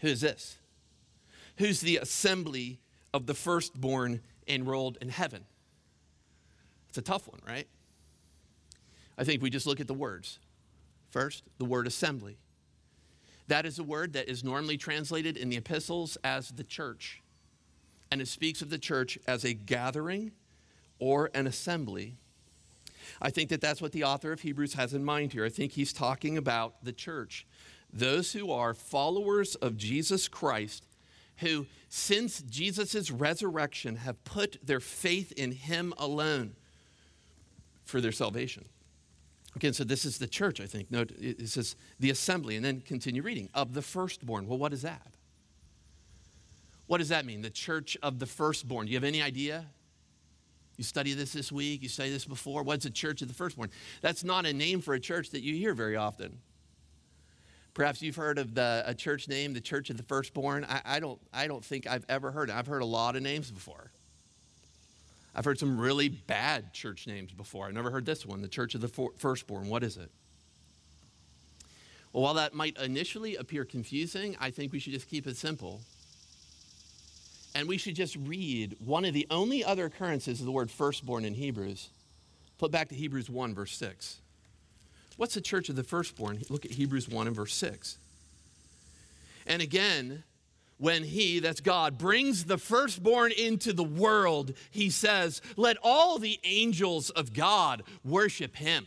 Who 0.00 0.08
is 0.08 0.20
this? 0.20 0.56
Who's 1.58 1.80
the 1.80 1.98
assembly 1.98 2.80
of 3.14 3.26
the 3.26 3.34
firstborn 3.34 4.20
enrolled 4.46 4.98
in 5.00 5.08
heaven? 5.08 5.44
It's 6.88 6.98
a 6.98 7.02
tough 7.02 7.28
one, 7.28 7.40
right? 7.46 7.68
I 9.18 9.24
think 9.24 9.42
we 9.42 9.50
just 9.50 9.66
look 9.66 9.80
at 9.80 9.86
the 9.86 9.94
words. 9.94 10.38
First, 11.10 11.44
the 11.58 11.64
word 11.64 11.86
assembly. 11.86 12.38
That 13.48 13.64
is 13.64 13.78
a 13.78 13.84
word 13.84 14.12
that 14.14 14.28
is 14.28 14.42
normally 14.42 14.76
translated 14.76 15.36
in 15.36 15.48
the 15.48 15.56
epistles 15.56 16.18
as 16.24 16.50
the 16.50 16.64
church. 16.64 17.22
And 18.10 18.20
it 18.20 18.28
speaks 18.28 18.60
of 18.60 18.70
the 18.70 18.78
church 18.78 19.18
as 19.26 19.44
a 19.44 19.54
gathering 19.54 20.32
or 20.98 21.30
an 21.34 21.46
assembly. 21.46 22.16
I 23.20 23.30
think 23.30 23.50
that 23.50 23.60
that's 23.60 23.80
what 23.80 23.92
the 23.92 24.04
author 24.04 24.32
of 24.32 24.40
Hebrews 24.40 24.74
has 24.74 24.94
in 24.94 25.04
mind 25.04 25.32
here. 25.32 25.44
I 25.44 25.48
think 25.48 25.72
he's 25.72 25.92
talking 25.92 26.36
about 26.36 26.84
the 26.84 26.92
church. 26.92 27.46
Those 27.92 28.32
who 28.32 28.50
are 28.50 28.74
followers 28.74 29.54
of 29.56 29.76
Jesus 29.76 30.28
Christ, 30.28 30.86
who, 31.38 31.66
since 31.88 32.42
Jesus' 32.42 33.10
resurrection, 33.10 33.96
have 33.96 34.22
put 34.24 34.58
their 34.62 34.80
faith 34.80 35.32
in 35.32 35.52
him 35.52 35.94
alone 35.98 36.56
for 37.84 38.00
their 38.00 38.12
salvation. 38.12 38.66
Again, 39.56 39.72
so 39.72 39.84
this 39.84 40.04
is 40.04 40.18
the 40.18 40.26
church, 40.26 40.60
I 40.60 40.66
think. 40.66 40.90
Note 40.90 41.12
it 41.18 41.48
says 41.48 41.76
the 41.98 42.10
assembly, 42.10 42.56
and 42.56 42.64
then 42.64 42.82
continue 42.82 43.22
reading 43.22 43.48
of 43.54 43.72
the 43.72 43.80
firstborn. 43.80 44.46
Well, 44.46 44.58
what 44.58 44.74
is 44.74 44.82
that? 44.82 45.14
What 46.86 46.98
does 46.98 47.08
that 47.08 47.24
mean? 47.24 47.40
The 47.40 47.50
church 47.50 47.96
of 48.02 48.18
the 48.18 48.26
firstborn. 48.26 48.86
Do 48.86 48.92
you 48.92 48.98
have 48.98 49.04
any 49.04 49.22
idea? 49.22 49.64
You 50.76 50.84
study 50.84 51.14
this 51.14 51.32
this 51.32 51.50
week, 51.50 51.82
you 51.82 51.88
study 51.88 52.10
this 52.10 52.26
before. 52.26 52.62
What's 52.62 52.84
a 52.84 52.90
church 52.90 53.22
of 53.22 53.28
the 53.28 53.34
firstborn? 53.34 53.70
That's 54.02 54.22
not 54.22 54.44
a 54.44 54.52
name 54.52 54.82
for 54.82 54.92
a 54.92 55.00
church 55.00 55.30
that 55.30 55.42
you 55.42 55.54
hear 55.54 55.72
very 55.72 55.96
often. 55.96 56.38
Perhaps 57.72 58.02
you've 58.02 58.16
heard 58.16 58.38
of 58.38 58.54
the, 58.54 58.84
a 58.86 58.94
church 58.94 59.26
name, 59.26 59.54
the 59.54 59.60
Church 59.60 59.88
of 59.88 59.96
the 59.96 60.02
Firstborn. 60.02 60.66
I, 60.68 60.82
I, 60.84 61.00
don't, 61.00 61.20
I 61.32 61.46
don't 61.46 61.64
think 61.64 61.86
I've 61.86 62.04
ever 62.10 62.30
heard 62.30 62.50
it. 62.50 62.56
I've 62.56 62.66
heard 62.66 62.82
a 62.82 62.86
lot 62.86 63.16
of 63.16 63.22
names 63.22 63.50
before. 63.50 63.90
I've 65.36 65.44
heard 65.44 65.58
some 65.58 65.78
really 65.78 66.08
bad 66.08 66.72
church 66.72 67.06
names 67.06 67.30
before. 67.30 67.66
I've 67.66 67.74
never 67.74 67.90
heard 67.90 68.06
this 68.06 68.24
one, 68.24 68.40
the 68.40 68.48
Church 68.48 68.74
of 68.74 68.80
the 68.80 68.88
For- 68.88 69.12
Firstborn. 69.18 69.68
What 69.68 69.82
is 69.84 69.98
it? 69.98 70.10
Well, 72.14 72.22
while 72.22 72.34
that 72.34 72.54
might 72.54 72.78
initially 72.78 73.36
appear 73.36 73.66
confusing, 73.66 74.34
I 74.40 74.50
think 74.50 74.72
we 74.72 74.78
should 74.78 74.94
just 74.94 75.10
keep 75.10 75.26
it 75.26 75.36
simple. 75.36 75.82
And 77.54 77.68
we 77.68 77.76
should 77.76 77.94
just 77.94 78.16
read 78.16 78.76
one 78.82 79.04
of 79.04 79.12
the 79.12 79.26
only 79.30 79.62
other 79.62 79.84
occurrences 79.84 80.40
of 80.40 80.46
the 80.46 80.52
word 80.52 80.70
firstborn 80.70 81.26
in 81.26 81.34
Hebrews. 81.34 81.90
Flip 82.56 82.72
back 82.72 82.88
to 82.88 82.94
Hebrews 82.94 83.28
1, 83.28 83.54
verse 83.54 83.76
6. 83.76 84.20
What's 85.18 85.34
the 85.34 85.42
church 85.42 85.68
of 85.68 85.76
the 85.76 85.84
firstborn? 85.84 86.40
Look 86.48 86.64
at 86.64 86.72
Hebrews 86.72 87.10
1 87.10 87.26
and 87.26 87.36
verse 87.36 87.52
6. 87.52 87.98
And 89.46 89.60
again, 89.60 90.24
when 90.78 91.04
he, 91.04 91.40
that's 91.40 91.60
God, 91.60 91.96
brings 91.96 92.44
the 92.44 92.58
firstborn 92.58 93.32
into 93.32 93.72
the 93.72 93.84
world, 93.84 94.52
he 94.70 94.90
says, 94.90 95.40
Let 95.56 95.76
all 95.82 96.18
the 96.18 96.38
angels 96.44 97.10
of 97.10 97.32
God 97.32 97.82
worship 98.04 98.56
him. 98.56 98.86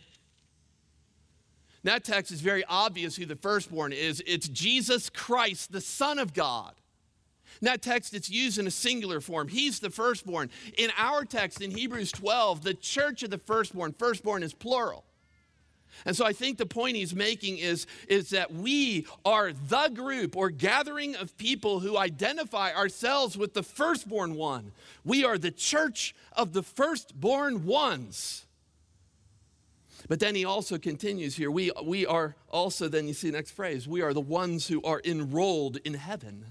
That 1.83 2.03
text 2.03 2.31
is 2.31 2.41
very 2.41 2.63
obvious 2.65 3.15
who 3.15 3.25
the 3.25 3.35
firstborn 3.35 3.93
is. 3.93 4.21
It's 4.27 4.47
Jesus 4.49 5.09
Christ, 5.09 5.71
the 5.71 5.81
Son 5.81 6.19
of 6.19 6.33
God. 6.33 6.73
In 7.61 7.65
that 7.65 7.81
text, 7.81 8.13
it's 8.13 8.29
used 8.29 8.59
in 8.59 8.67
a 8.67 8.71
singular 8.71 9.19
form. 9.19 9.47
He's 9.47 9.79
the 9.79 9.89
firstborn. 9.89 10.49
In 10.77 10.91
our 10.97 11.25
text 11.25 11.61
in 11.61 11.71
Hebrews 11.71 12.11
12, 12.11 12.61
the 12.63 12.73
church 12.73 13.23
of 13.23 13.31
the 13.31 13.37
firstborn, 13.37 13.93
firstborn 13.97 14.43
is 14.43 14.53
plural. 14.53 15.03
And 16.05 16.15
so 16.15 16.25
I 16.25 16.33
think 16.33 16.57
the 16.57 16.65
point 16.65 16.95
he's 16.95 17.15
making 17.15 17.57
is, 17.57 17.85
is 18.07 18.29
that 18.29 18.53
we 18.53 19.05
are 19.25 19.51
the 19.51 19.89
group 19.89 20.35
or 20.35 20.49
gathering 20.49 21.15
of 21.15 21.37
people 21.37 21.79
who 21.79 21.97
identify 21.97 22.73
ourselves 22.73 23.37
with 23.37 23.53
the 23.53 23.63
firstborn 23.63 24.35
one. 24.35 24.71
We 25.03 25.25
are 25.25 25.37
the 25.37 25.51
church 25.51 26.15
of 26.33 26.53
the 26.53 26.63
firstborn 26.63 27.65
ones. 27.65 28.45
But 30.07 30.19
then 30.19 30.35
he 30.35 30.45
also 30.45 30.77
continues 30.77 31.35
here. 31.35 31.51
We, 31.51 31.71
we 31.83 32.05
are 32.05 32.35
also, 32.49 32.87
then 32.87 33.07
you 33.07 33.13
see 33.13 33.29
the 33.29 33.37
next 33.37 33.51
phrase, 33.51 33.87
we 33.87 34.01
are 34.01 34.13
the 34.13 34.21
ones 34.21 34.67
who 34.67 34.81
are 34.83 35.01
enrolled 35.03 35.77
in 35.77 35.93
heaven. 35.93 36.45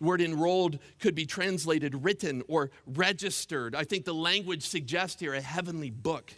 The 0.00 0.06
word 0.06 0.22
enrolled 0.22 0.78
could 0.98 1.14
be 1.14 1.26
translated 1.26 2.02
written 2.02 2.42
or 2.48 2.70
registered. 2.86 3.74
I 3.74 3.84
think 3.84 4.06
the 4.06 4.14
language 4.14 4.66
suggests 4.66 5.20
here 5.20 5.34
a 5.34 5.40
heavenly 5.40 5.90
book 5.90 6.32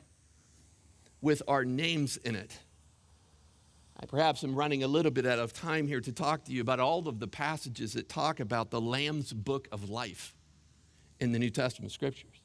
with 1.22 1.42
our 1.48 1.64
names 1.64 2.18
in 2.18 2.36
it. 2.36 2.58
I 3.98 4.04
perhaps 4.06 4.42
am 4.42 4.54
running 4.54 4.82
a 4.82 4.88
little 4.88 5.12
bit 5.12 5.24
out 5.24 5.38
of 5.38 5.52
time 5.52 5.86
here 5.86 6.00
to 6.00 6.12
talk 6.12 6.44
to 6.46 6.52
you 6.52 6.60
about 6.60 6.80
all 6.80 7.06
of 7.08 7.20
the 7.20 7.28
passages 7.28 7.92
that 7.92 8.08
talk 8.08 8.40
about 8.40 8.70
the 8.70 8.80
Lamb's 8.80 9.32
book 9.32 9.68
of 9.70 9.88
life 9.88 10.34
in 11.20 11.30
the 11.30 11.38
New 11.38 11.50
Testament 11.50 11.92
scriptures. 11.92 12.42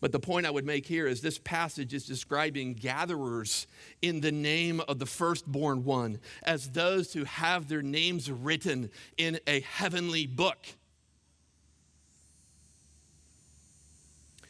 But 0.00 0.12
the 0.12 0.20
point 0.20 0.46
I 0.46 0.50
would 0.50 0.66
make 0.66 0.86
here 0.86 1.06
is 1.06 1.20
this 1.20 1.38
passage 1.38 1.94
is 1.94 2.04
describing 2.04 2.74
gatherers 2.74 3.66
in 4.02 4.20
the 4.20 4.32
name 4.32 4.80
of 4.88 4.98
the 4.98 5.06
firstborn 5.06 5.84
one 5.84 6.18
as 6.42 6.70
those 6.70 7.12
who 7.12 7.24
have 7.24 7.68
their 7.68 7.82
names 7.82 8.30
written 8.30 8.90
in 9.16 9.38
a 9.46 9.60
heavenly 9.60 10.26
book. 10.26 10.58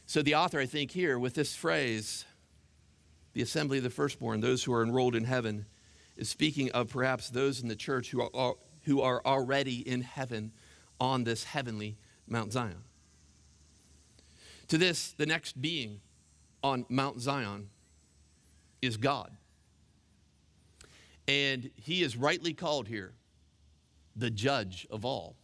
So, 0.07 0.23
the 0.23 0.37
author, 0.37 0.59
I 0.59 0.65
think, 0.65 0.91
here 0.91 1.19
with 1.19 1.35
this 1.35 1.55
phrase, 1.55 2.25
the 3.33 3.43
assembly 3.43 3.79
of 3.79 3.85
the 3.85 3.91
firstborn, 3.91 4.41
those 4.41 4.65
who 4.65 4.73
are 4.73 4.83
enrolled 4.83 5.15
in 5.15 5.25
heaven, 5.25 5.67
is 6.17 6.29
speaking 6.29 6.71
of 6.73 6.89
perhaps 6.89 7.31
those 7.31 7.61
in 7.61 7.69
the 7.69 7.77
church 7.77 8.11
who 8.11 8.23
are, 8.23 8.55
who 8.85 9.01
are 9.01 9.23
already 9.25 9.89
in 9.89 10.03
heaven 10.03 10.53
on 11.01 11.25
this 11.25 11.45
heavenly 11.45 11.97
Mount 12.27 12.53
Zion. 12.53 12.83
To 14.69 14.79
this, 14.79 15.13
the 15.13 15.27
next 15.27 15.61
being 15.61 16.01
on 16.63 16.85
Mount 16.89 17.21
Zion 17.21 17.71
is 18.83 18.97
God. 18.97 19.31
And 21.27 21.71
he 21.77 22.03
is 22.03 22.17
rightly 22.17 22.55
called 22.55 22.89
here 22.89 23.13
the 24.17 24.31
judge 24.31 24.87
of 24.91 25.05
all. 25.05 25.37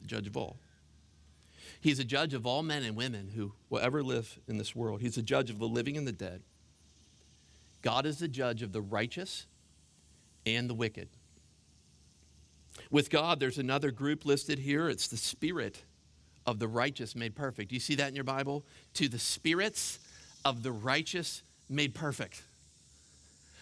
The 0.00 0.06
judge 0.06 0.26
of 0.26 0.36
all. 0.36 0.58
He's 1.80 1.98
a 1.98 2.04
judge 2.04 2.34
of 2.34 2.46
all 2.46 2.62
men 2.62 2.82
and 2.82 2.96
women 2.96 3.30
who 3.34 3.52
will 3.68 3.80
ever 3.80 4.02
live 4.02 4.38
in 4.48 4.56
this 4.56 4.74
world. 4.74 5.00
He's 5.00 5.18
a 5.18 5.22
judge 5.22 5.50
of 5.50 5.58
the 5.58 5.68
living 5.68 5.96
and 5.96 6.06
the 6.06 6.12
dead. 6.12 6.42
God 7.86 8.04
is 8.04 8.18
the 8.18 8.26
judge 8.26 8.62
of 8.62 8.72
the 8.72 8.80
righteous 8.82 9.46
and 10.44 10.68
the 10.68 10.74
wicked. 10.74 11.08
With 12.90 13.10
God, 13.10 13.38
there's 13.38 13.58
another 13.58 13.92
group 13.92 14.26
listed 14.26 14.58
here. 14.58 14.88
It's 14.88 15.06
the 15.06 15.16
spirit 15.16 15.84
of 16.46 16.58
the 16.58 16.66
righteous 16.66 17.14
made 17.14 17.36
perfect. 17.36 17.68
Do 17.68 17.76
you 17.76 17.80
see 17.80 17.94
that 17.94 18.08
in 18.08 18.16
your 18.16 18.24
Bible? 18.24 18.64
To 18.94 19.08
the 19.08 19.20
spirits 19.20 20.00
of 20.44 20.64
the 20.64 20.72
righteous 20.72 21.44
made 21.68 21.94
perfect. 21.94 22.42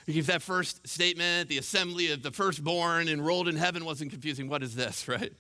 You 0.07 0.21
If 0.21 0.27
that 0.29 0.41
first 0.41 0.89
statement, 0.89 1.51
the 1.51 1.59
assembly 1.59 2.11
of 2.11 2.23
the 2.23 2.31
firstborn 2.31 3.09
enrolled 3.09 3.47
in 3.47 3.57
heaven 3.57 3.85
wasn't 3.85 4.11
confusing, 4.11 4.49
what 4.49 4.63
is 4.63 4.75
this, 4.75 5.07
right? 5.17 5.35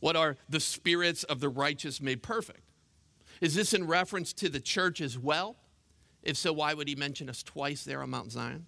What 0.00 0.16
are 0.16 0.36
the 0.48 0.58
spirits 0.58 1.22
of 1.22 1.38
the 1.38 1.48
righteous 1.48 2.00
made 2.00 2.20
perfect? 2.20 2.64
Is 3.40 3.54
this 3.54 3.72
in 3.72 3.86
reference 3.86 4.32
to 4.32 4.48
the 4.48 4.58
church 4.58 5.00
as 5.00 5.16
well? 5.16 5.54
If 6.22 6.36
so, 6.36 6.52
why 6.52 6.74
would 6.74 6.88
he 6.88 6.94
mention 6.94 7.28
us 7.28 7.42
twice 7.42 7.84
there 7.84 8.02
on 8.02 8.10
Mount 8.10 8.30
Zion? 8.32 8.66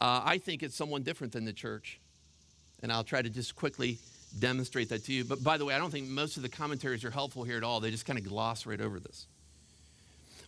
Uh, 0.00 0.22
I 0.24 0.38
think 0.38 0.62
it's 0.62 0.76
someone 0.76 1.02
different 1.02 1.32
than 1.32 1.44
the 1.44 1.52
church. 1.52 2.00
And 2.82 2.92
I'll 2.92 3.04
try 3.04 3.20
to 3.20 3.28
just 3.28 3.56
quickly 3.56 3.98
demonstrate 4.38 4.88
that 4.90 5.04
to 5.04 5.12
you. 5.12 5.24
But 5.24 5.42
by 5.42 5.58
the 5.58 5.64
way, 5.64 5.74
I 5.74 5.78
don't 5.78 5.90
think 5.90 6.08
most 6.08 6.36
of 6.36 6.42
the 6.42 6.48
commentaries 6.48 7.04
are 7.04 7.10
helpful 7.10 7.44
here 7.44 7.56
at 7.56 7.64
all. 7.64 7.80
They 7.80 7.90
just 7.90 8.06
kind 8.06 8.18
of 8.18 8.24
gloss 8.24 8.66
right 8.66 8.80
over 8.80 9.00
this. 9.00 9.26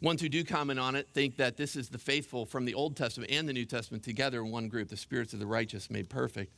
Ones 0.01 0.23
who 0.23 0.29
do 0.29 0.45
comment 0.45 0.79
on 0.79 0.95
it 0.95 1.09
think 1.13 1.37
that 1.37 1.57
this 1.57 1.77
is 1.77 1.89
the 1.89 1.99
faithful 1.99 2.47
from 2.47 2.65
the 2.65 2.73
Old 2.73 2.97
Testament 2.97 3.31
and 3.31 3.49
the 3.49 3.53
New 3.53 3.67
Testament 3.67 4.03
together 4.03 4.41
in 4.41 4.51
one 4.51 4.69
group, 4.69 4.89
the 4.89 4.97
spirits 4.97 5.35
of 5.35 5.41
the 5.41 5.47
righteous 5.47 5.91
made 5.91 6.09
perfect. 6.09 6.55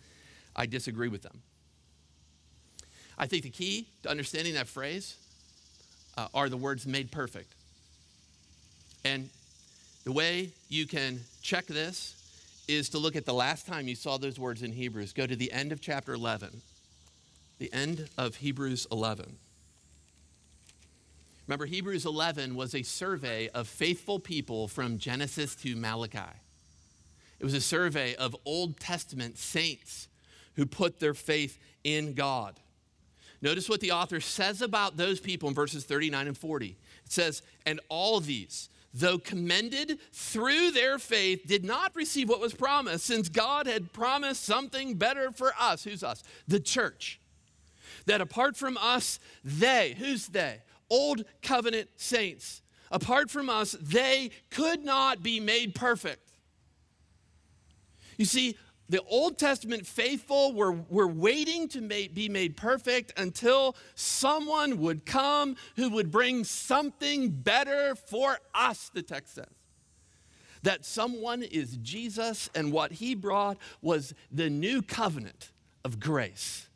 I 0.54 0.66
disagree 0.66 1.08
with 1.08 1.22
them. 1.22 1.42
I 3.18 3.26
think 3.26 3.42
the 3.42 3.50
key 3.50 3.88
to 4.02 4.10
understanding 4.10 4.54
that 4.54 4.68
phrase 4.68 5.16
uh, 6.16 6.28
are 6.34 6.48
the 6.48 6.56
words 6.56 6.86
made 6.86 7.10
perfect. 7.10 7.54
And 9.04 9.28
the 10.04 10.12
way 10.12 10.50
you 10.68 10.86
can 10.86 11.20
check 11.42 11.66
this 11.66 12.14
is 12.68 12.88
to 12.90 12.98
look 12.98 13.16
at 13.16 13.24
the 13.24 13.34
last 13.34 13.66
time 13.66 13.88
you 13.88 13.94
saw 13.94 14.16
those 14.18 14.38
words 14.38 14.62
in 14.62 14.72
Hebrews. 14.72 15.12
Go 15.12 15.26
to 15.26 15.36
the 15.36 15.52
end 15.52 15.72
of 15.72 15.80
chapter 15.80 16.12
11. 16.12 16.62
The 17.58 17.72
end 17.72 18.08
of 18.16 18.36
Hebrews 18.36 18.86
11. 18.90 19.36
Remember, 21.46 21.66
Hebrews 21.66 22.06
11 22.06 22.54
was 22.54 22.74
a 22.74 22.82
survey 22.82 23.48
of 23.48 23.66
faithful 23.66 24.18
people 24.18 24.68
from 24.68 24.98
Genesis 24.98 25.54
to 25.56 25.74
Malachi. 25.74 26.18
It 27.40 27.44
was 27.44 27.54
a 27.54 27.60
survey 27.60 28.14
of 28.14 28.36
Old 28.44 28.78
Testament 28.78 29.36
saints 29.36 30.06
who 30.54 30.64
put 30.66 31.00
their 31.00 31.14
faith 31.14 31.58
in 31.82 32.14
God. 32.14 32.60
Notice 33.40 33.68
what 33.68 33.80
the 33.80 33.90
author 33.90 34.20
says 34.20 34.62
about 34.62 34.96
those 34.96 35.18
people 35.18 35.48
in 35.48 35.54
verses 35.54 35.84
39 35.84 36.28
and 36.28 36.38
40. 36.38 36.76
It 37.04 37.12
says, 37.12 37.42
And 37.66 37.80
all 37.88 38.20
these, 38.20 38.68
though 38.94 39.18
commended 39.18 39.98
through 40.12 40.70
their 40.70 40.98
faith, 40.98 41.46
did 41.46 41.64
not 41.64 41.94
receive 41.94 42.28
what 42.28 42.40
was 42.40 42.54
promised, 42.54 43.06
since 43.06 43.28
God 43.28 43.66
had 43.66 43.92
promised 43.92 44.44
something 44.44 44.94
better 44.94 45.30
for 45.30 45.52
us. 45.58 45.84
Who's 45.84 46.02
us? 46.02 46.22
The 46.46 46.60
church. 46.60 47.18
That 48.06 48.20
apart 48.20 48.56
from 48.56 48.76
us, 48.78 49.18
they, 49.44 49.94
who's 49.98 50.26
they? 50.26 50.58
Old 50.90 51.24
covenant 51.42 51.88
saints. 51.96 52.62
Apart 52.90 53.30
from 53.30 53.48
us, 53.48 53.72
they 53.80 54.30
could 54.50 54.84
not 54.84 55.22
be 55.22 55.40
made 55.40 55.74
perfect. 55.74 56.30
You 58.18 58.26
see, 58.26 58.56
the 58.92 59.02
Old 59.04 59.38
Testament 59.38 59.86
faithful 59.86 60.52
were, 60.52 60.72
were 60.90 61.08
waiting 61.08 61.66
to 61.68 61.80
make, 61.80 62.14
be 62.14 62.28
made 62.28 62.58
perfect 62.58 63.18
until 63.18 63.74
someone 63.94 64.76
would 64.80 65.06
come 65.06 65.56
who 65.76 65.88
would 65.88 66.10
bring 66.10 66.44
something 66.44 67.30
better 67.30 67.94
for 67.94 68.38
us, 68.54 68.90
the 68.92 69.00
text 69.00 69.36
says. 69.36 69.46
That 70.62 70.84
someone 70.84 71.42
is 71.42 71.78
Jesus, 71.78 72.50
and 72.54 72.70
what 72.70 72.92
he 72.92 73.14
brought 73.14 73.56
was 73.80 74.12
the 74.30 74.50
new 74.50 74.82
covenant 74.82 75.52
of 75.86 75.98
grace. 75.98 76.68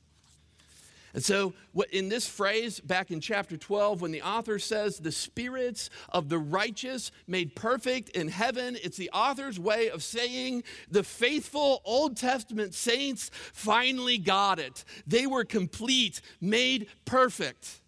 And 1.16 1.24
so, 1.24 1.55
in 1.92 2.11
this 2.11 2.29
phrase 2.29 2.79
back 2.79 3.11
in 3.11 3.22
chapter 3.22 3.57
12, 3.57 4.02
when 4.02 4.12
the 4.12 4.20
author 4.20 4.59
says 4.59 4.98
the 4.98 5.11
spirits 5.11 5.88
of 6.11 6.29
the 6.29 6.37
righteous 6.37 7.11
made 7.26 7.57
perfect 7.57 8.11
in 8.11 8.29
heaven, 8.29 8.76
it's 8.85 8.98
the 8.98 9.09
author's 9.14 9.59
way 9.59 9.88
of 9.88 10.02
saying 10.02 10.62
the 10.90 11.02
faithful 11.02 11.81
Old 11.87 12.18
Testament 12.18 12.74
saints 12.74 13.31
finally 13.55 14.18
got 14.18 14.59
it. 14.59 14.85
They 15.07 15.26
were 15.26 15.46
complete, 15.46 16.20
made 16.38 16.87
perfect. 17.07 17.81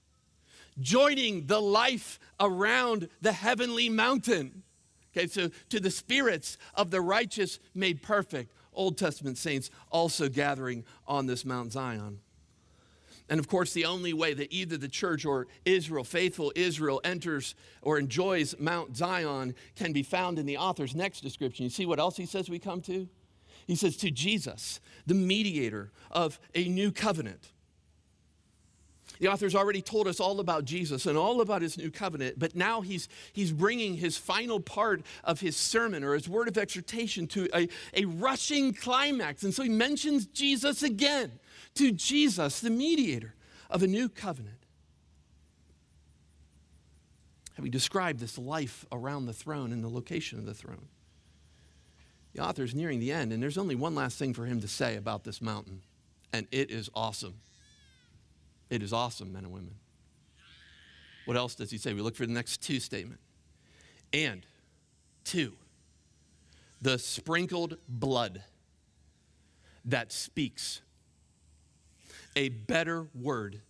joining 0.81 1.49
the 1.49 1.61
life 1.61 2.19
around 2.41 3.11
the 3.21 3.33
heavenly 3.33 3.91
mountain. 3.91 4.63
Okay, 5.15 5.27
so 5.27 5.51
to 5.69 5.81
the 5.81 5.91
spirits 5.91 6.57
of 6.75 6.91
the 6.91 7.03
righteous 7.03 7.59
made 7.75 8.01
perfect, 8.01 8.55
Old 8.73 8.97
Testament 8.97 9.37
saints 9.37 9.71
also 9.91 10.31
gathering 10.31 10.85
on 11.07 11.27
this 11.27 11.45
Mount 11.45 11.73
Zion. 11.73 12.21
And 13.29 13.39
of 13.39 13.49
course, 13.49 13.73
the 13.73 13.85
only 13.85 14.13
way 14.13 14.33
that 14.35 14.53
either 14.53 14.77
the 14.77 14.89
church 14.89 15.25
or 15.25 15.47
Israel, 15.65 16.05
faithful 16.05 16.53
Israel, 16.57 17.01
enters 17.05 17.55
or 17.83 17.99
enjoys 17.99 18.59
Mount 18.59 18.97
Zion 18.97 19.55
can 19.77 19.93
be 19.93 20.03
found 20.03 20.39
in 20.39 20.47
the 20.47 20.57
author's 20.57 20.95
next 20.95 21.21
description. 21.21 21.65
You 21.65 21.71
see 21.71 21.87
what 21.87 21.99
else 21.99 22.17
he 22.17 22.27
says 22.27 22.49
we 22.49 22.59
come 22.59 22.81
to? 22.83 23.09
He 23.67 23.75
says, 23.75 23.99
to 23.99 24.11
Jesus, 24.11 24.81
the 25.07 25.15
mediator 25.15 25.93
of 26.11 26.41
a 26.55 26.69
new 26.69 26.91
covenant. 26.91 27.51
The 29.21 29.29
author's 29.29 29.55
already 29.55 29.83
told 29.83 30.07
us 30.07 30.21
all 30.21 30.41
about 30.41 30.65
Jesus 30.65 31.05
and 31.05 31.19
all 31.19 31.41
about 31.41 31.61
his 31.61 31.77
new 31.77 31.91
covenant, 31.91 32.39
but 32.39 32.55
now 32.55 32.81
he's, 32.81 33.09
he's 33.33 33.53
bringing 33.53 33.95
his 33.95 34.17
final 34.17 34.61
part 34.61 35.03
of 35.25 35.41
his 35.41 35.57
sermon 35.57 36.05
or 36.05 36.15
his 36.15 36.29
word 36.29 36.49
of 36.49 36.57
exhortation 36.57 37.27
to 37.29 37.49
a, 37.55 37.69
a 37.95 38.05
rushing 38.05 38.73
climax. 38.73 39.43
And 39.43 39.53
so 39.53 39.63
he 39.63 39.69
mentions 39.69 40.27
Jesus 40.27 40.83
again 40.83 41.33
to 41.79 41.93
Jesus, 41.93 42.61
the 42.61 42.71
mediator 42.71 43.35
of 43.71 43.83
a 43.83 43.87
new 43.87 44.09
covenant. 44.09 44.59
Have 47.51 47.57
Having 47.57 47.71
described 47.73 48.21
this 48.21 48.39
life 48.39 48.85
around 48.93 49.27
the 49.27 49.33
throne 49.33 49.73
and 49.73 49.83
the 49.83 49.89
location 49.89 50.39
of 50.39 50.45
the 50.45 50.55
throne, 50.55 50.87
the 52.33 52.45
author 52.45 52.63
is 52.63 52.75
nearing 52.75 53.01
the 53.01 53.11
end, 53.11 53.33
and 53.33 53.43
there's 53.43 53.59
only 53.59 53.75
one 53.75 53.95
last 53.95 54.19
thing 54.19 54.35
for 54.35 54.45
him 54.45 54.61
to 54.61 54.69
say 54.69 54.97
about 54.97 55.25
this 55.25 55.41
mountain, 55.41 55.83
and 56.33 56.47
it 56.53 56.71
is 56.71 56.89
awesome. 56.95 57.35
It 58.71 58.83
is 58.83 58.93
awesome, 58.93 59.33
men 59.33 59.45
and 59.45 59.53
women. 59.53 59.75
What 61.25 61.37
else 61.37 61.55
does 61.55 61.71
he 61.71 61.79
say? 61.79 61.93
We 61.95 62.01
look 62.01 62.17
for 62.17 62.27
the 62.27 62.33
next 62.33 62.63
two 62.63 62.81
statement. 62.81 63.21
And 64.13 64.47
two, 65.25 65.55
the 66.81 66.99
sprinkled 66.99 67.77
blood 67.89 68.43
that 69.85 70.13
speaks 70.13 70.81
a 72.39 72.51
better 72.51 73.09
word 73.17 73.61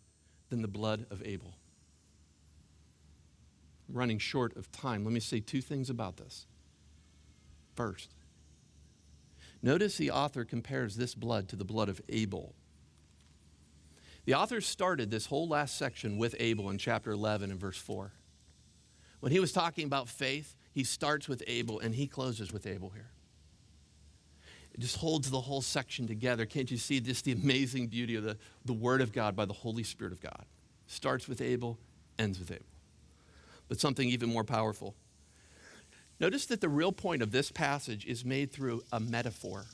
than 0.51 0.61
the 0.61 0.69
blood 0.69 1.07
of 1.11 1.23
Abel. 1.25 1.55
Running 3.89 4.19
short 4.19 4.55
of 4.59 4.71
time. 4.71 5.05
Let 5.05 5.15
me 5.15 5.21
say 5.21 5.41
two 5.41 5.63
things 5.63 5.89
about 5.89 6.19
this. 6.19 6.47
First, 7.75 8.15
notice 9.63 9.97
the 9.97 10.11
author 10.11 10.45
compares 10.45 10.97
this 10.97 11.15
blood 11.15 11.49
to 11.49 11.57
the 11.57 11.65
blood 11.65 11.89
of 11.89 12.03
Abel. 12.11 12.55
The 14.27 14.35
author 14.35 14.61
started 14.61 15.11
this 15.11 15.25
whole 15.25 15.49
last 15.49 15.79
section 15.79 16.19
with 16.19 16.37
Abel 16.39 16.69
in 16.69 16.77
chapter 16.77 17.11
11 17.13 17.51
and 17.51 17.59
verse 17.59 17.79
4. 17.79 18.13
When 19.21 19.33
he 19.33 19.41
was 19.41 19.51
talking 19.51 19.87
about 19.87 20.11
faith, 20.11 20.55
he 20.73 20.85
starts 20.85 21.27
with 21.27 21.43
Abel 21.47 21.81
and 21.81 21.95
he 21.95 22.07
closes 22.07 22.53
with 22.53 22.67
Abel 22.67 22.91
here. 22.91 23.13
It 24.79 24.83
just 24.83 24.97
holds 24.97 25.29
the 25.29 25.41
whole 25.41 25.61
section 25.61 26.07
together. 26.07 26.47
Can't 26.47 26.71
you 26.71 26.77
see 26.77 27.01
just 27.01 27.25
the 27.25 27.33
amazing 27.33 27.89
beauty 27.89 28.15
of 28.15 28.23
the, 28.23 28.37
the 28.65 28.73
Word 28.73 29.01
of 29.01 29.13
God 29.13 29.35
by 29.35 29.45
the 29.45 29.53
Holy 29.53 29.83
Spirit 29.83 30.13
of 30.13 30.21
God? 30.21 30.45
Starts 30.87 31.27
with 31.27 31.41
Abel, 31.41 31.79
ends 32.17 32.39
with 32.39 32.53
Abel. 32.53 32.65
But 33.69 33.81
something 33.81 34.09
even 34.09 34.33
more 34.33 34.45
powerful. 34.45 34.95
Notice 36.21 36.47
that 36.47 36.61
the 36.61 36.69
real 36.69 36.93
point 36.93 37.23
of 37.23 37.33
this 37.33 37.51
passage 37.51 38.07
is 38.07 38.25
made 38.25 38.53
through 38.53 38.85
a 38.93 39.01
metaphor. 39.01 39.67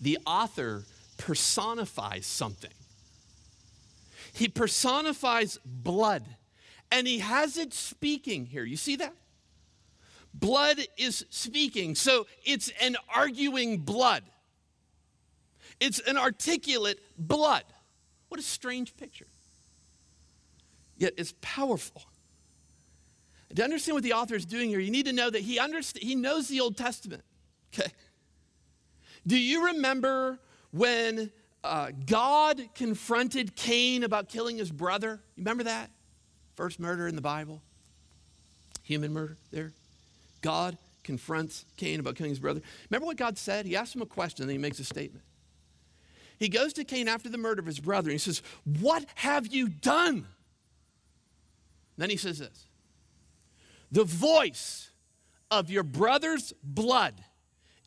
The 0.00 0.18
author 0.26 0.84
personifies 1.18 2.24
something. 2.24 2.72
He 4.32 4.48
personifies 4.48 5.58
blood 5.62 6.24
and 6.90 7.06
he 7.06 7.18
has 7.18 7.58
it 7.58 7.74
speaking 7.74 8.46
here. 8.46 8.64
You 8.64 8.78
see 8.78 8.96
that? 8.96 9.14
Blood 10.34 10.78
is 10.96 11.24
speaking. 11.30 11.94
So 11.94 12.26
it's 12.44 12.70
an 12.80 12.96
arguing 13.14 13.78
blood, 13.78 14.22
it's 15.80 16.00
an 16.00 16.16
articulate 16.16 17.00
blood. 17.18 17.64
What 18.28 18.40
a 18.40 18.44
strange 18.44 18.96
picture. 18.96 19.26
Yet 20.96 21.14
it's 21.18 21.34
powerful. 21.40 22.02
To 23.54 23.62
understand 23.62 23.96
what 23.96 24.04
the 24.04 24.14
author 24.14 24.34
is 24.34 24.46
doing 24.46 24.70
here, 24.70 24.78
you 24.78 24.90
need 24.90 25.04
to 25.04 25.12
know 25.12 25.28
that 25.28 25.40
he, 25.40 25.58
underst- 25.58 25.98
he 25.98 26.14
knows 26.14 26.48
the 26.48 26.60
Old 26.60 26.78
Testament. 26.78 27.22
Okay? 27.74 27.90
Do 29.26 29.38
you 29.38 29.66
remember 29.66 30.38
when 30.70 31.30
uh, 31.64 31.92
God 32.06 32.60
confronted 32.74 33.54
Cain 33.54 34.02
about 34.02 34.28
killing 34.28 34.56
his 34.56 34.70
brother. 34.70 35.20
You 35.36 35.42
remember 35.42 35.64
that? 35.64 35.90
First 36.56 36.80
murder 36.80 37.06
in 37.06 37.14
the 37.14 37.22
Bible. 37.22 37.62
Human 38.82 39.12
murder 39.12 39.36
there. 39.52 39.72
God 40.42 40.76
confronts 41.04 41.64
Cain 41.76 42.00
about 42.00 42.16
killing 42.16 42.30
his 42.30 42.38
brother. 42.38 42.60
Remember 42.90 43.06
what 43.06 43.16
God 43.16 43.38
said? 43.38 43.66
He 43.66 43.76
asked 43.76 43.94
him 43.94 44.02
a 44.02 44.06
question, 44.06 44.42
and 44.42 44.50
then 44.50 44.56
he 44.56 44.62
makes 44.62 44.78
a 44.78 44.84
statement. 44.84 45.24
He 46.38 46.48
goes 46.48 46.72
to 46.74 46.84
Cain 46.84 47.08
after 47.08 47.28
the 47.28 47.38
murder 47.38 47.60
of 47.60 47.66
his 47.66 47.80
brother, 47.80 48.10
and 48.10 48.14
he 48.14 48.18
says, 48.18 48.42
What 48.64 49.04
have 49.16 49.46
you 49.46 49.68
done? 49.68 50.26
then 51.96 52.10
he 52.10 52.16
says 52.16 52.38
this 52.38 52.66
The 53.90 54.04
voice 54.04 54.90
of 55.50 55.70
your 55.70 55.84
brother's 55.84 56.52
blood 56.62 57.22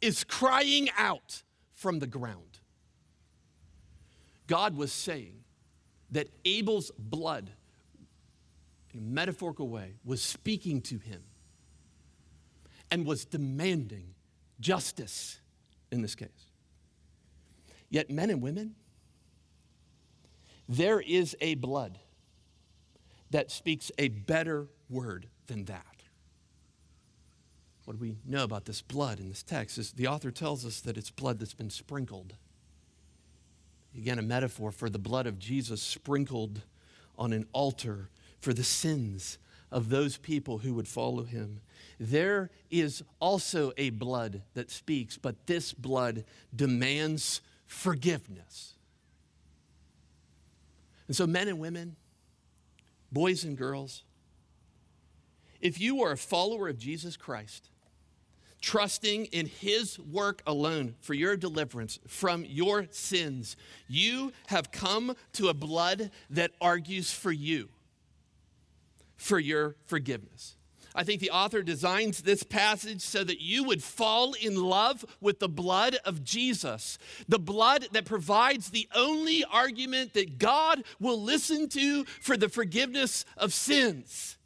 is 0.02 0.24
crying 0.24 0.90
out 0.98 1.44
from 1.74 2.00
the 2.00 2.08
ground. 2.08 2.60
God 4.48 4.78
was 4.78 4.94
saying 4.94 5.44
that 6.12 6.30
Abel's 6.46 6.92
blood, 6.98 7.50
in 8.94 9.00
a 9.00 9.02
metaphorical 9.02 9.68
way, 9.68 9.96
was 10.06 10.22
speaking 10.22 10.82
to 10.84 10.98
him 10.98 11.24
and 12.92 13.06
was 13.06 13.26
demanding 13.26 14.16
justice 14.60 15.40
in 15.92 16.02
this 16.02 16.16
case. 16.16 16.30
Yet, 17.90 18.10
men 18.10 18.30
and 18.30 18.42
women, 18.42 18.76
there 20.68 21.00
is 21.00 21.36
a 21.42 21.56
blood 21.56 22.00
that 23.32 23.52
speaks 23.52 23.92
a 23.98 24.08
better 24.10 24.68
word 24.90 25.28
than 25.48 25.66
that. 25.66 25.86
What 27.86 27.98
do 27.98 28.02
we 28.02 28.16
know 28.26 28.44
about 28.44 28.66
this 28.66 28.82
blood 28.82 29.20
in 29.20 29.30
this 29.30 29.44
text? 29.44 29.78
Is 29.78 29.92
the 29.92 30.08
author 30.08 30.32
tells 30.32 30.66
us 30.66 30.82
that 30.82 30.98
it's 30.98 31.12
blood 31.12 31.40
that's 31.40 31.54
been 31.54 31.70
sprinkled 31.70 32.36
Again, 33.98 34.20
a 34.20 34.24
metaphor 34.24 34.72
for 34.72 34.90
the 34.90 35.00
blood 35.00 35.26
of 35.26 35.40
Jesus 35.40 35.82
sprinkled 35.82 36.62
on 37.18 37.32
an 37.32 37.46
altar 37.54 38.10
for 38.40 38.54
the 38.54 38.64
sins 38.64 39.38
of 39.76 39.90
those 39.90 40.16
people 40.16 40.60
who 40.60 40.74
would 40.74 40.88
follow 40.88 41.24
him. 41.24 41.60
There 42.00 42.50
is 42.72 43.04
also 43.20 43.74
a 43.76 43.90
blood 43.90 44.42
that 44.54 44.72
speaks, 44.72 45.18
but 45.18 45.48
this 45.48 45.74
blood 45.74 46.24
demands 46.56 47.42
forgiveness. 47.68 48.76
And 51.08 51.16
so, 51.16 51.28
men 51.28 51.50
and 51.50 51.60
women, 51.60 51.98
boys 53.12 53.44
and 53.44 53.58
girls, 53.58 54.04
if 55.60 55.82
you 55.82 56.02
are 56.04 56.14
a 56.14 56.18
follower 56.18 56.70
of 56.70 56.80
Jesus 56.80 57.18
Christ, 57.18 57.70
trusting 58.62 59.26
in 59.26 59.48
His 59.48 60.00
work 60.00 60.42
alone 60.48 60.96
for 61.02 61.14
your 61.14 61.36
deliverance 61.36 62.00
from 62.08 62.46
your 62.46 62.88
sins, 62.92 63.58
you 63.90 64.32
have 64.48 64.72
come 64.72 65.18
to 65.34 65.50
a 65.50 65.54
blood 65.54 66.12
that 66.30 66.52
argues 66.62 67.12
for 67.12 67.34
you, 67.34 67.68
for 69.18 69.40
your 69.40 69.76
forgiveness. 69.86 70.56
I 70.96 71.04
think 71.04 71.20
the 71.20 71.32
author 71.32 71.62
designs 71.62 72.22
this 72.22 72.44
passage 72.44 73.02
so 73.02 73.24
that 73.26 73.42
you 73.42 73.66
would 73.66 73.84
fall 73.84 74.34
in 74.34 74.56
love 74.56 75.04
with 75.20 75.40
the 75.40 75.50
blood 75.50 75.98
of 76.06 76.24
Jesus, 76.24 76.98
the 77.28 77.38
blood 77.38 77.90
that 77.92 78.06
provides 78.06 78.70
the 78.70 78.88
only 78.96 79.44
argument 79.44 80.14
that 80.14 80.40
God 80.40 80.84
will 81.00 81.22
listen 81.22 81.68
to 81.70 82.06
for 82.06 82.38
the 82.38 82.48
forgiveness 82.48 83.26
of 83.36 83.54
sins. 83.54 84.38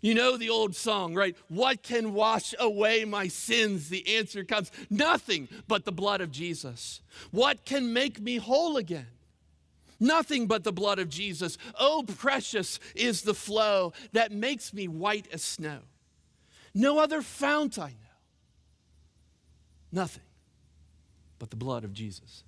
You 0.00 0.14
know 0.14 0.38
the 0.38 0.48
old 0.48 0.74
song, 0.74 1.14
right? 1.14 1.36
What 1.48 1.82
can 1.82 2.14
wash 2.14 2.54
away 2.58 3.04
my 3.04 3.28
sins? 3.28 3.90
The 3.90 4.16
answer 4.16 4.44
comes 4.44 4.72
nothing 4.88 5.48
but 5.68 5.84
the 5.84 5.92
blood 5.92 6.22
of 6.22 6.30
Jesus. 6.30 7.02
What 7.30 7.66
can 7.66 7.92
make 7.92 8.18
me 8.18 8.36
whole 8.36 8.78
again? 8.78 9.08
Nothing 10.00 10.46
but 10.46 10.64
the 10.64 10.72
blood 10.72 10.98
of 10.98 11.10
Jesus. 11.10 11.58
Oh, 11.78 12.04
precious 12.16 12.80
is 12.96 13.22
the 13.22 13.34
flow 13.34 13.92
that 14.12 14.32
makes 14.32 14.72
me 14.72 14.88
white 14.88 15.28
as 15.30 15.42
snow. 15.42 15.80
No 16.74 16.98
other 16.98 17.20
fount 17.20 17.78
I 17.78 17.90
know. 17.90 17.94
Nothing 19.92 20.22
but 21.38 21.50
the 21.50 21.56
blood 21.56 21.84
of 21.84 21.92
Jesus. 21.92 22.44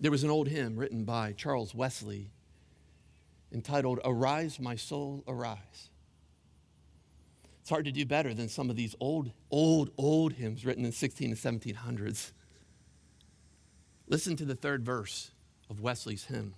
There 0.00 0.10
was 0.10 0.24
an 0.24 0.30
old 0.30 0.48
hymn 0.48 0.76
written 0.76 1.04
by 1.04 1.32
Charles 1.32 1.74
Wesley 1.74 2.30
entitled 3.52 4.00
Arise, 4.04 4.58
My 4.58 4.76
Soul, 4.76 5.22
Arise. 5.28 5.90
It's 7.60 7.68
hard 7.68 7.84
to 7.84 7.92
do 7.92 8.06
better 8.06 8.32
than 8.32 8.48
some 8.48 8.70
of 8.70 8.76
these 8.76 8.94
old, 9.00 9.32
old, 9.50 9.90
old 9.98 10.32
hymns 10.32 10.64
written 10.64 10.84
in 10.84 10.92
16 10.92 11.30
and 11.30 11.38
1700s. 11.38 12.32
Listen 14.10 14.36
to 14.36 14.44
the 14.44 14.56
third 14.56 14.84
verse 14.84 15.30
of 15.70 15.80
Wesley's 15.80 16.24
hymn. 16.24 16.54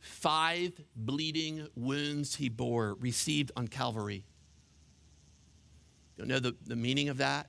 five 0.00 0.72
bleeding 0.96 1.68
wounds 1.76 2.34
he 2.34 2.48
bore, 2.48 2.94
received 3.00 3.52
on 3.56 3.68
Calvary. 3.68 4.24
You 6.16 6.26
know 6.26 6.40
the, 6.40 6.56
the 6.66 6.76
meaning 6.76 7.08
of 7.08 7.18
that? 7.18 7.48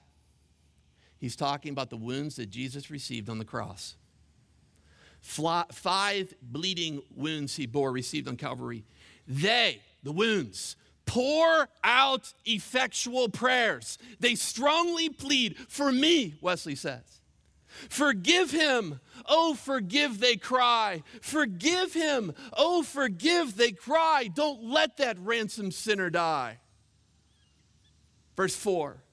He's 1.18 1.36
talking 1.36 1.72
about 1.72 1.90
the 1.90 1.98
wounds 1.98 2.36
that 2.36 2.52
Jesus 2.52 2.92
received 2.92 3.28
on 3.28 3.40
the 3.40 3.46
cross. 3.46 3.96
Fly, 5.22 5.66
five 5.72 6.34
bleeding 6.42 7.02
wounds 7.16 7.56
he 7.56 7.66
bore, 7.66 7.92
received 7.92 8.28
on 8.28 8.38
Calvary. 8.38 8.86
They, 9.28 9.82
the 10.04 10.12
wounds, 10.12 10.76
pour 11.06 11.68
out 11.84 12.34
effectual 12.46 13.30
prayers. 13.30 13.98
They 14.20 14.36
strongly 14.36 15.10
plead 15.10 15.58
for 15.58 15.92
me, 15.92 16.36
Wesley 16.40 16.76
says. 16.76 17.19
Forgive 17.90 18.52
him. 18.52 19.00
Oh, 19.28 19.54
forgive, 19.54 20.20
they 20.20 20.36
cry. 20.36 21.04
Forgive 21.22 21.94
him. 21.94 22.34
Oh, 22.58 22.84
forgive, 22.84 23.56
they 23.56 23.72
cry. 23.72 24.30
Don't 24.34 24.64
let 24.64 24.98
that 24.98 25.18
ransom 25.20 25.72
sinner 25.72 26.10
die. 26.10 26.58
Verse 28.36 28.56
4 28.56 29.04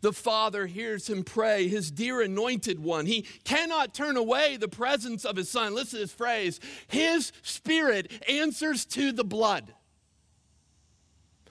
the 0.00 0.12
Father 0.12 0.66
hears 0.66 1.08
him 1.08 1.24
pray, 1.24 1.68
his 1.68 1.90
dear 1.90 2.20
anointed 2.20 2.78
one. 2.78 3.06
He 3.06 3.22
cannot 3.44 3.94
turn 3.94 4.16
away 4.16 4.56
the 4.56 4.68
presence 4.68 5.24
of 5.24 5.36
his 5.36 5.48
Son. 5.48 5.74
Listen 5.74 5.98
to 5.98 6.04
this 6.04 6.12
phrase 6.12 6.60
His 6.86 7.32
Spirit 7.42 8.12
answers 8.28 8.84
to 8.86 9.12
the 9.12 9.24
blood. 9.24 9.74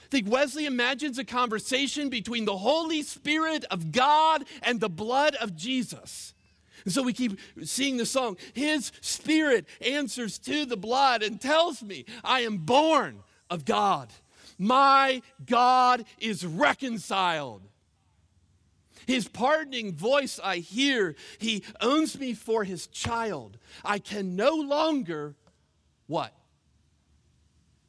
I 0.07 0.09
think 0.09 0.31
Wesley 0.31 0.65
imagines 0.65 1.17
a 1.17 1.25
conversation 1.25 2.07
between 2.07 2.45
the 2.45 2.55
Holy 2.55 3.03
Spirit 3.03 3.65
of 3.65 3.91
God 3.91 4.45
and 4.63 4.79
the 4.79 4.87
blood 4.87 5.35
of 5.35 5.53
Jesus. 5.53 6.33
And 6.85 6.93
so 6.93 7.03
we 7.03 7.11
keep 7.11 7.37
seeing 7.65 7.97
the 7.97 8.05
song. 8.05 8.37
His 8.53 8.93
Spirit 9.01 9.65
answers 9.81 10.37
to 10.39 10.65
the 10.65 10.77
blood 10.77 11.23
and 11.23 11.41
tells 11.41 11.83
me 11.83 12.05
I 12.23 12.41
am 12.41 12.59
born 12.59 13.19
of 13.49 13.65
God. 13.65 14.13
My 14.57 15.21
God 15.45 16.05
is 16.19 16.45
reconciled. 16.45 17.63
His 19.07 19.27
pardoning 19.27 19.93
voice 19.93 20.39
I 20.41 20.57
hear. 20.57 21.15
He 21.37 21.65
owns 21.81 22.17
me 22.17 22.33
for 22.33 22.63
his 22.63 22.87
child. 22.87 23.57
I 23.83 23.99
can 23.99 24.37
no 24.37 24.55
longer, 24.55 25.35
what? 26.07 26.33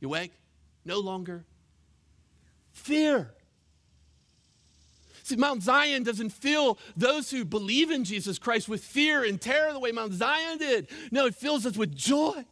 You 0.00 0.08
awake? 0.08 0.32
No 0.84 0.98
longer 0.98 1.44
fear. 2.78 3.32
See, 5.24 5.36
Mount 5.36 5.62
Zion 5.62 6.04
doesn't 6.04 6.30
fill 6.30 6.78
those 6.96 7.30
who 7.30 7.44
believe 7.44 7.90
in 7.90 8.04
Jesus 8.04 8.38
Christ 8.38 8.66
with 8.66 8.82
fear 8.82 9.24
and 9.24 9.38
terror 9.38 9.74
the 9.74 9.78
way 9.78 9.92
Mount 9.92 10.14
Zion 10.14 10.56
did. 10.56 10.88
No, 11.10 11.26
it 11.26 11.34
fills 11.34 11.66
us 11.66 11.76
with 11.76 11.94
joy. 11.94 12.46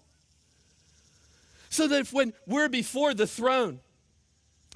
So 1.70 1.88
that 1.88 2.00
if 2.00 2.12
when 2.12 2.34
we're 2.46 2.68
before 2.68 3.14
the 3.14 3.26
throne, 3.26 3.80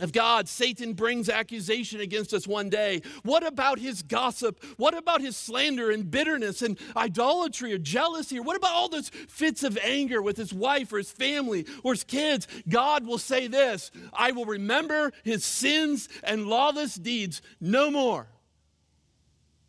of 0.00 0.12
God, 0.12 0.48
Satan 0.48 0.94
brings 0.94 1.28
accusation 1.28 2.00
against 2.00 2.32
us 2.32 2.46
one 2.46 2.68
day. 2.68 3.02
What 3.22 3.46
about 3.46 3.78
his 3.78 4.02
gossip? 4.02 4.62
What 4.76 4.96
about 4.96 5.20
his 5.20 5.36
slander 5.36 5.90
and 5.90 6.10
bitterness 6.10 6.62
and 6.62 6.78
idolatry 6.96 7.72
or 7.72 7.78
jealousy? 7.78 8.38
Or 8.38 8.42
what 8.42 8.56
about 8.56 8.72
all 8.72 8.88
those 8.88 9.10
fits 9.10 9.62
of 9.62 9.78
anger 9.82 10.22
with 10.22 10.36
his 10.36 10.52
wife 10.52 10.92
or 10.92 10.98
his 10.98 11.10
family 11.10 11.66
or 11.82 11.92
his 11.92 12.04
kids? 12.04 12.48
God 12.68 13.06
will 13.06 13.18
say 13.18 13.46
this 13.46 13.90
I 14.12 14.32
will 14.32 14.46
remember 14.46 15.12
his 15.24 15.44
sins 15.44 16.08
and 16.22 16.46
lawless 16.46 16.94
deeds 16.94 17.42
no 17.60 17.90
more. 17.90 18.26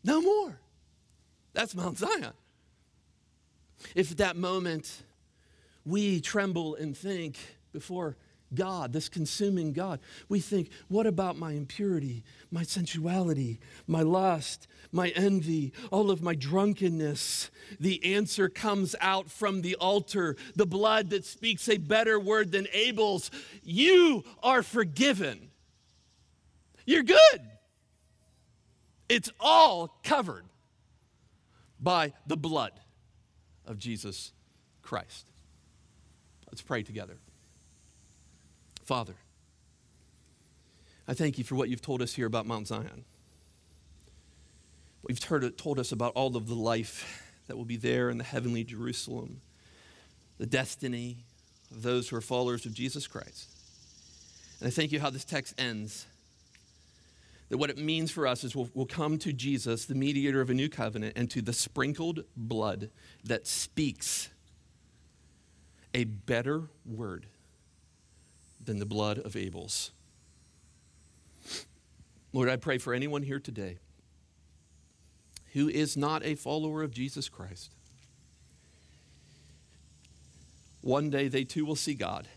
No 0.03 0.21
more. 0.21 0.59
That's 1.53 1.75
Mount 1.75 1.97
Zion. 1.97 2.33
If 3.95 4.11
at 4.11 4.17
that 4.17 4.35
moment 4.37 5.03
we 5.85 6.21
tremble 6.21 6.75
and 6.75 6.95
think 6.95 7.37
before 7.71 8.15
God, 8.53 8.93
this 8.93 9.09
consuming 9.09 9.73
God. 9.73 9.99
We 10.27 10.39
think, 10.39 10.69
what 10.87 11.07
about 11.07 11.37
my 11.37 11.51
impurity, 11.51 12.23
my 12.51 12.63
sensuality, 12.63 13.59
my 13.87 14.01
lust, 14.01 14.67
my 14.91 15.09
envy, 15.09 15.73
all 15.91 16.11
of 16.11 16.21
my 16.21 16.35
drunkenness? 16.35 17.49
The 17.79 18.15
answer 18.15 18.49
comes 18.49 18.95
out 18.99 19.29
from 19.29 19.61
the 19.61 19.75
altar, 19.75 20.35
the 20.55 20.65
blood 20.65 21.09
that 21.11 21.25
speaks 21.25 21.69
a 21.69 21.77
better 21.77 22.19
word 22.19 22.51
than 22.51 22.67
Abel's. 22.73 23.31
You 23.63 24.23
are 24.43 24.63
forgiven. 24.63 25.49
You're 26.85 27.03
good. 27.03 27.41
It's 29.07 29.31
all 29.39 29.99
covered 30.03 30.45
by 31.79 32.13
the 32.27 32.37
blood 32.37 32.73
of 33.65 33.79
Jesus 33.79 34.33
Christ. 34.81 35.27
Let's 36.47 36.61
pray 36.61 36.83
together. 36.83 37.17
Father, 38.83 39.15
I 41.07 41.13
thank 41.13 41.37
you 41.37 41.43
for 41.43 41.55
what 41.55 41.69
you've 41.69 41.81
told 41.81 42.01
us 42.01 42.13
here 42.13 42.25
about 42.25 42.45
Mount 42.45 42.67
Zion. 42.67 43.05
You've 45.07 45.23
heard, 45.23 45.57
told 45.57 45.79
us 45.79 45.91
about 45.91 46.13
all 46.13 46.35
of 46.37 46.47
the 46.47 46.55
life 46.55 47.27
that 47.47 47.57
will 47.57 47.65
be 47.65 47.77
there 47.77 48.09
in 48.09 48.17
the 48.17 48.23
heavenly 48.23 48.63
Jerusalem, 48.63 49.41
the 50.37 50.45
destiny 50.45 51.17
of 51.71 51.81
those 51.81 52.09
who 52.09 52.15
are 52.15 52.21
followers 52.21 52.65
of 52.65 52.73
Jesus 52.73 53.07
Christ. 53.07 53.49
And 54.59 54.67
I 54.67 54.71
thank 54.71 54.91
you 54.91 54.99
how 54.99 55.09
this 55.09 55.25
text 55.25 55.59
ends. 55.59 56.05
That 57.49 57.57
what 57.57 57.69
it 57.69 57.77
means 57.77 58.11
for 58.11 58.25
us 58.25 58.43
is 58.43 58.55
we'll, 58.55 58.69
we'll 58.73 58.85
come 58.85 59.17
to 59.19 59.33
Jesus, 59.33 59.85
the 59.85 59.95
mediator 59.95 60.39
of 60.39 60.49
a 60.49 60.53
new 60.53 60.69
covenant, 60.69 61.17
and 61.17 61.29
to 61.31 61.41
the 61.41 61.51
sprinkled 61.51 62.23
blood 62.37 62.89
that 63.25 63.47
speaks 63.47 64.29
a 65.93 66.05
better 66.05 66.69
word 66.85 67.25
than 68.63 68.79
the 68.79 68.85
blood 68.85 69.19
of 69.19 69.35
Abel's. 69.35 69.91
Lord, 72.33 72.49
I 72.49 72.55
pray 72.55 72.77
for 72.77 72.93
anyone 72.93 73.23
here 73.23 73.39
today 73.39 73.79
who 75.53 75.67
is 75.67 75.97
not 75.97 76.23
a 76.23 76.35
follower 76.35 76.81
of 76.81 76.91
Jesus 76.91 77.27
Christ. 77.27 77.71
One 80.81 81.09
day 81.09 81.27
they 81.27 81.43
too 81.43 81.65
will 81.65 81.75
see 81.75 81.93
God, 81.93 82.27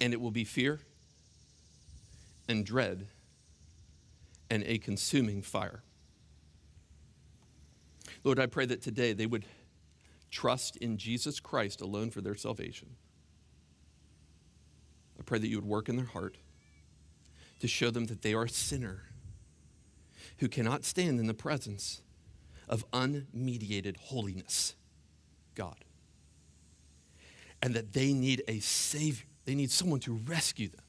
and 0.00 0.12
it 0.12 0.20
will 0.20 0.32
be 0.32 0.44
fear 0.44 0.80
and 2.48 2.66
dread 2.66 3.06
and 4.50 4.62
a 4.66 4.78
consuming 4.78 5.40
fire. 5.40 5.82
Lord, 8.24 8.38
I 8.38 8.46
pray 8.46 8.66
that 8.66 8.82
today 8.82 9.12
they 9.12 9.26
would 9.26 9.46
trust 10.30 10.76
in 10.76 10.98
Jesus 10.98 11.40
Christ 11.40 11.80
alone 11.80 12.10
for 12.10 12.20
their 12.20 12.34
salvation. 12.34 12.96
I 15.24 15.26
pray 15.26 15.38
that 15.38 15.48
you 15.48 15.56
would 15.56 15.64
work 15.64 15.88
in 15.88 15.96
their 15.96 16.04
heart 16.04 16.36
to 17.60 17.66
show 17.66 17.90
them 17.90 18.04
that 18.06 18.20
they 18.20 18.34
are 18.34 18.42
a 18.42 18.48
sinner 18.48 19.04
who 20.40 20.48
cannot 20.48 20.84
stand 20.84 21.18
in 21.18 21.26
the 21.26 21.32
presence 21.32 22.02
of 22.68 22.84
unmediated 22.90 23.96
holiness, 23.96 24.74
God. 25.54 25.82
And 27.62 27.72
that 27.72 27.94
they 27.94 28.12
need 28.12 28.42
a 28.48 28.58
Savior, 28.58 29.24
they 29.46 29.54
need 29.54 29.70
someone 29.70 30.00
to 30.00 30.12
rescue 30.12 30.68
them. 30.68 30.84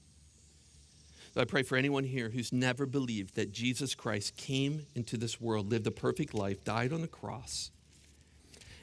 So 1.34 1.40
I 1.40 1.46
pray 1.46 1.64
for 1.64 1.78
anyone 1.78 2.04
here 2.04 2.30
who's 2.30 2.52
never 2.52 2.86
believed 2.86 3.36
that 3.36 3.54
Jesus 3.54 3.96
Christ 3.96 4.36
came 4.36 4.86
into 4.96 5.16
this 5.16 5.40
world, 5.40 5.72
lived 5.72 5.88
a 5.88 5.92
perfect 5.92 6.34
life, 6.34 6.62
died 6.66 6.92
on 6.92 7.00
the 7.00 7.08
cross, 7.08 7.72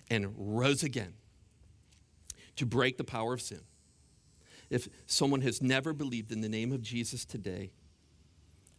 and 0.09 0.33
rose 0.35 0.83
again 0.83 1.13
to 2.57 2.65
break 2.65 2.97
the 2.97 3.05
power 3.05 3.35
of 3.35 3.43
sin 3.43 3.61
if 4.73 4.89
someone 5.07 5.43
has 5.43 5.61
never 5.61 5.93
believed 5.93 6.33
in 6.33 6.41
the 6.41 6.49
name 6.49 6.73
of 6.73 6.83
Jesus 6.83 7.25
today 7.25 7.71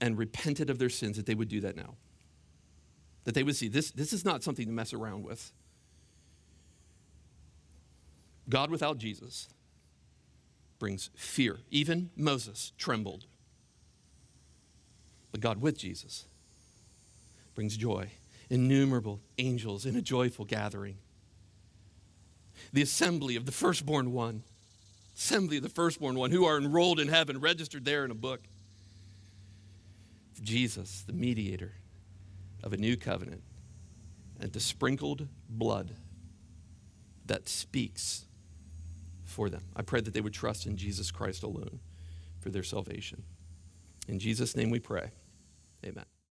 and 0.02 0.18
repented 0.18 0.70
of 0.70 0.80
their 0.80 0.90
sins, 0.90 1.18
that 1.18 1.26
they 1.26 1.36
would 1.36 1.48
do 1.48 1.62
that 1.62 1.76
now. 1.76 1.96
That 3.26 3.36
they 3.36 3.44
would 3.44 3.56
see 3.56 3.68
this, 3.68 3.92
this 3.92 4.12
is 4.12 4.26
not 4.26 4.44
something 4.44 4.66
to 4.66 4.72
mess 4.72 4.92
around 4.92 5.24
with. 5.24 5.54
God 8.50 8.72
without 8.72 8.98
Jesus 8.98 9.48
brings 10.80 11.10
fear. 11.16 11.60
Even 11.72 12.10
Moses 12.18 12.74
trembled. 12.78 13.26
But 15.32 15.42
God 15.42 15.62
with 15.62 15.78
Jesus 15.78 16.26
brings 17.56 17.78
joy. 17.78 18.10
Innumerable 18.50 19.22
angels 19.38 19.86
in 19.86 19.96
a 19.96 20.02
joyful 20.02 20.44
gathering. 20.44 20.98
The 22.74 22.82
assembly 22.82 23.36
of 23.36 23.46
the 23.46 23.52
firstborn 23.52 24.12
one 24.12 24.44
assembly 25.16 25.58
of 25.58 25.64
the 25.64 25.70
firstborn 25.70 26.16
one 26.16 26.32
who 26.32 26.46
are 26.46 26.58
enrolled 26.58 27.00
in 27.00 27.08
heaven, 27.08 27.40
registered 27.40 27.86
there 27.86 28.06
in 28.06 28.12
a 28.12 28.16
book. 28.16 28.42
Jesus, 30.42 31.04
the 31.06 31.14
mediator 31.14 31.74
of 32.64 32.74
a 32.74 32.78
new 32.78 32.98
covenant, 32.98 33.44
and 34.40 34.52
the 34.52 34.60
sprinkled 34.60 35.28
blood 35.50 35.96
that 37.26 37.48
speaks 37.48 38.26
for 39.24 39.50
them. 39.50 39.64
I 39.76 39.82
pray 39.82 40.02
that 40.02 40.14
they 40.14 40.22
would 40.22 40.34
trust 40.34 40.66
in 40.66 40.76
Jesus 40.76 41.12
Christ 41.12 41.44
alone 41.44 41.80
for 42.40 42.50
their 42.50 42.64
salvation. 42.64 43.24
In 44.08 44.20
Jesus' 44.20 44.56
name 44.56 44.70
we 44.70 44.80
pray. 44.80 45.12
Amen. 45.86 46.06